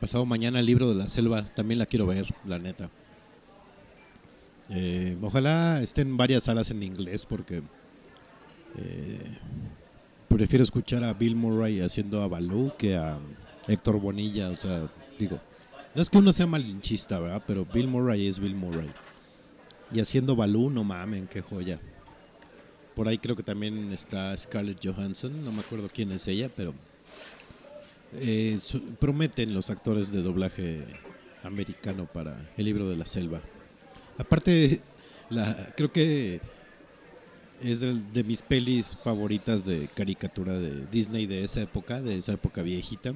[0.00, 1.44] pasado mañana el libro de la selva.
[1.44, 2.90] También la quiero ver, la neta.
[4.70, 7.62] Eh, ojalá esté en varias salas en inglés porque
[8.76, 9.38] eh,
[10.28, 13.18] prefiero escuchar a Bill Murray haciendo a Baloo que a
[13.68, 14.50] Héctor Bonilla.
[14.50, 15.40] O sea, digo,
[15.94, 17.42] no es que uno sea malinchista, ¿verdad?
[17.46, 18.90] Pero Bill Murray es Bill Murray.
[19.92, 21.78] Y haciendo Baloo, no mamen, qué joya.
[22.94, 26.74] Por ahí creo que también está Scarlett Johansson, no me acuerdo quién es ella, pero
[28.20, 28.56] eh,
[29.00, 30.84] prometen los actores de doblaje
[31.42, 33.40] americano para el libro de la selva.
[34.16, 34.80] Aparte,
[35.76, 36.40] creo que
[37.62, 42.32] es del- de mis pelis favoritas de caricatura de Disney de esa época, de esa
[42.32, 43.14] época viejita.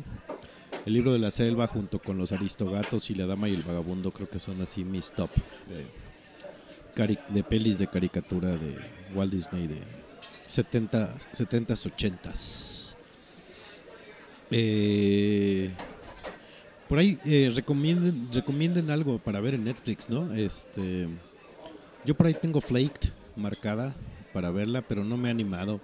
[0.86, 4.11] El libro de la selva junto con los aristogatos y la dama y el vagabundo
[4.11, 5.30] creo que son así mis top
[5.68, 8.76] de, de pelis de caricatura de
[9.14, 9.78] Walt Disney de
[10.47, 12.97] 70, 70s, 80s.
[14.51, 15.70] Eh,
[16.89, 20.32] por ahí eh, recomienden, recomienden algo para ver en Netflix, ¿no?
[20.32, 21.07] Este,
[22.05, 23.95] yo por ahí tengo Flaked marcada
[24.33, 25.81] para verla, pero no me he animado.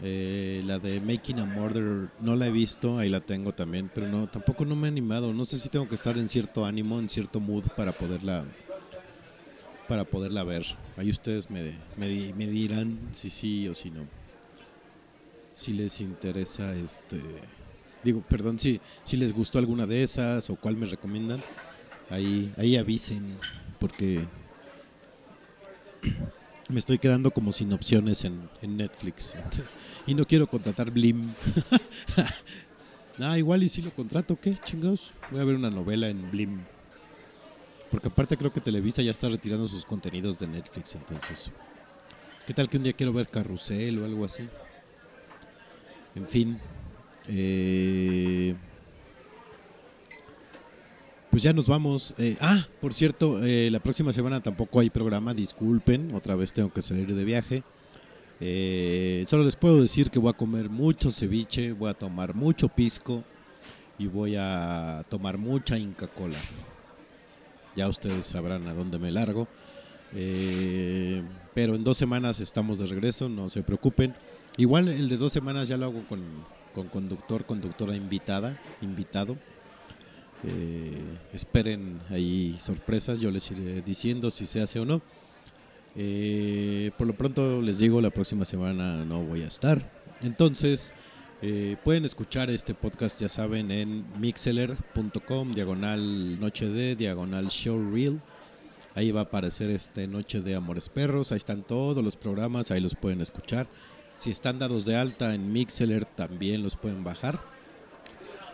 [0.00, 4.06] Eh, la de Making a Murder no la he visto, ahí la tengo también, pero
[4.08, 5.32] no, tampoco no me he animado.
[5.32, 8.44] No sé si tengo que estar en cierto ánimo, en cierto mood para poderla
[9.88, 10.64] para poderla ver.
[10.96, 14.06] Ahí ustedes me, me, di- me dirán si sí o si no.
[15.54, 17.18] Si les interesa este
[18.02, 21.40] digo, perdón, si si les gustó alguna de esas o cuál me recomiendan.
[22.10, 23.38] Ahí ahí avisen
[23.78, 24.26] porque
[26.72, 29.34] me estoy quedando como sin opciones en, Netflix.
[30.06, 31.32] y no quiero contratar Blim.
[33.20, 34.56] ah, igual y si lo contrato, ¿qué?
[34.56, 35.12] Chingados.
[35.30, 36.60] Voy a ver una novela en Blim.
[37.90, 41.50] Porque aparte creo que Televisa ya está retirando sus contenidos de Netflix, entonces.
[42.46, 44.48] ¿Qué tal que un día quiero ver Carrusel o algo así?
[46.14, 46.58] En fin.
[47.28, 48.54] eh,
[51.32, 52.14] pues ya nos vamos.
[52.18, 56.70] Eh, ah, por cierto, eh, la próxima semana tampoco hay programa, disculpen, otra vez tengo
[56.70, 57.62] que salir de viaje.
[58.38, 62.68] Eh, solo les puedo decir que voy a comer mucho ceviche, voy a tomar mucho
[62.68, 63.24] pisco
[63.98, 66.36] y voy a tomar mucha Inca Cola.
[67.76, 69.48] Ya ustedes sabrán a dónde me largo.
[70.14, 71.22] Eh,
[71.54, 74.14] pero en dos semanas estamos de regreso, no se preocupen.
[74.58, 76.20] Igual el de dos semanas ya lo hago con,
[76.74, 79.38] con conductor, conductora invitada, invitado.
[80.44, 85.00] Eh, esperen ahí sorpresas, yo les iré diciendo si se hace o no.
[85.94, 89.90] Eh, por lo pronto les digo, la próxima semana no voy a estar.
[90.22, 90.94] Entonces,
[91.42, 98.20] eh, pueden escuchar este podcast, ya saben, en mixeler.com, diagonal noche de, diagonal showreel.
[98.94, 102.80] Ahí va a aparecer este Noche de Amores Perros, ahí están todos los programas, ahí
[102.80, 103.66] los pueden escuchar.
[104.16, 107.40] Si están dados de alta en Mixeler también los pueden bajar.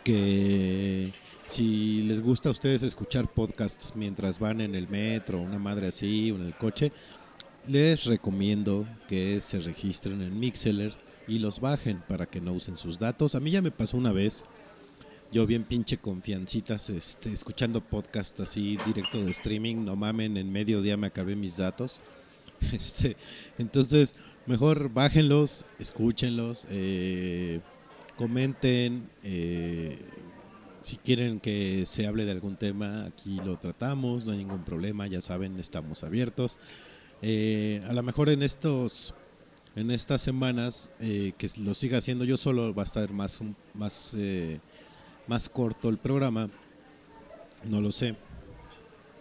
[0.04, 1.12] Que
[1.48, 6.30] si les gusta a ustedes escuchar podcasts mientras van en el metro, una madre así,
[6.30, 6.92] o en el coche,
[7.66, 10.94] les recomiendo que se registren en Mixeler
[11.26, 13.34] y los bajen para que no usen sus datos.
[13.34, 14.42] A mí ya me pasó una vez,
[15.32, 20.82] yo bien pinche confiancitas, este, escuchando podcast así directo de streaming, no mamen, en medio
[20.82, 22.00] día me acabé mis datos.
[22.72, 23.16] Este,
[23.56, 27.60] entonces, mejor bájenlos, escúchenlos, eh,
[28.16, 29.96] comenten, eh,
[30.80, 35.06] si quieren que se hable de algún tema, aquí lo tratamos, no hay ningún problema,
[35.06, 36.58] ya saben, estamos abiertos.
[37.22, 39.14] Eh, a lo mejor en estos
[39.74, 43.40] en estas semanas eh, que lo siga haciendo yo solo va a estar más
[43.74, 44.60] más eh,
[45.26, 46.48] más corto el programa
[47.64, 48.14] no lo sé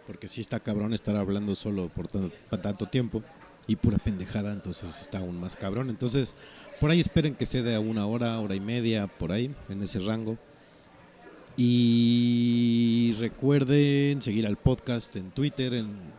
[0.06, 3.24] porque sí está cabrón estar hablando solo por tan- pa- tanto tiempo
[3.68, 6.36] y pura pendejada entonces está aún más cabrón entonces
[6.80, 10.00] por ahí esperen que sea de una hora hora y media por ahí en ese
[10.00, 10.38] rango
[11.58, 16.18] y recuerden seguir al podcast en Twitter en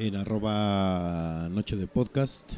[0.00, 2.54] en arroba noche de podcast.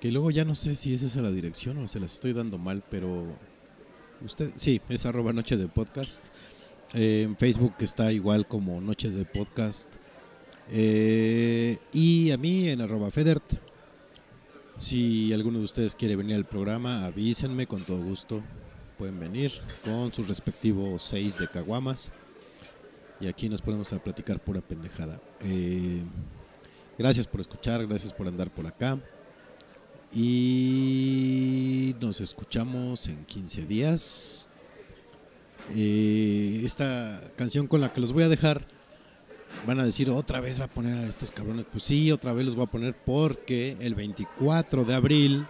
[0.00, 2.58] Que luego ya no sé si esa es la dirección o se las estoy dando
[2.58, 3.24] mal, pero
[4.22, 6.22] usted, sí, es arroba noche de podcast.
[6.92, 9.88] Eh, en Facebook está igual como noche de podcast.
[10.70, 13.54] Eh, y a mí en arroba Federt.
[14.76, 18.42] Si alguno de ustedes quiere venir al programa, avísenme con todo gusto.
[18.98, 19.52] Pueden venir
[19.84, 22.12] con sus respectivos seis de caguamas
[23.20, 25.20] y aquí nos ponemos a platicar pura pendejada.
[25.40, 26.02] Eh,
[26.98, 28.98] gracias por escuchar, gracias por andar por acá.
[30.12, 34.48] Y nos escuchamos en 15 días.
[35.74, 38.66] Eh, esta canción con la que los voy a dejar,
[39.66, 41.66] van a decir otra vez va a poner a estos cabrones.
[41.70, 45.46] Pues sí, otra vez los voy a poner porque el 24 de abril,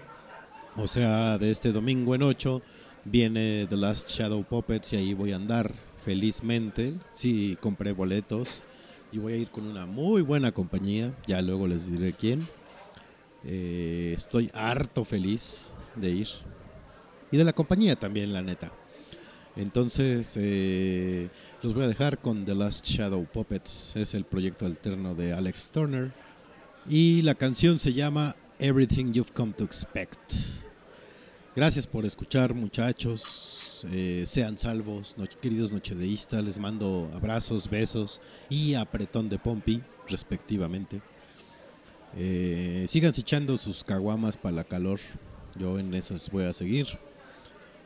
[0.76, 2.62] o sea, de este domingo en 8,
[3.04, 5.72] viene The Last Shadow Puppets y ahí voy a andar
[6.04, 6.94] felizmente.
[7.12, 8.62] Sí, compré boletos
[9.12, 11.14] y voy a ir con una muy buena compañía.
[11.26, 12.46] Ya luego les diré quién.
[13.44, 16.28] Eh, estoy harto feliz de ir.
[17.30, 18.72] Y de la compañía también, la neta.
[19.56, 21.28] Entonces, eh,
[21.62, 23.96] los voy a dejar con The Last Shadow Puppets.
[23.96, 26.10] Es el proyecto alterno de Alex Turner.
[26.88, 30.63] Y la canción se llama Everything You've Come to Expect.
[31.56, 33.86] Gracias por escuchar, muchachos.
[33.92, 36.42] Eh, sean salvos, no- queridos nochedeístas.
[36.42, 41.00] Les mando abrazos, besos y apretón de pompi, respectivamente.
[42.16, 44.98] Eh, síganse echando sus caguamas para la calor.
[45.56, 46.86] Yo en eso voy a seguir.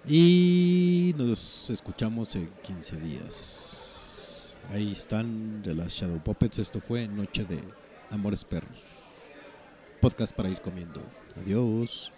[0.09, 4.57] Y nos escuchamos en 15 días.
[4.73, 6.59] Ahí están de las Shadow Puppets.
[6.59, 7.59] Esto fue Noche de
[8.11, 8.83] Amores Perros.
[10.01, 11.03] Podcast para ir comiendo.
[11.37, 12.13] Adiós.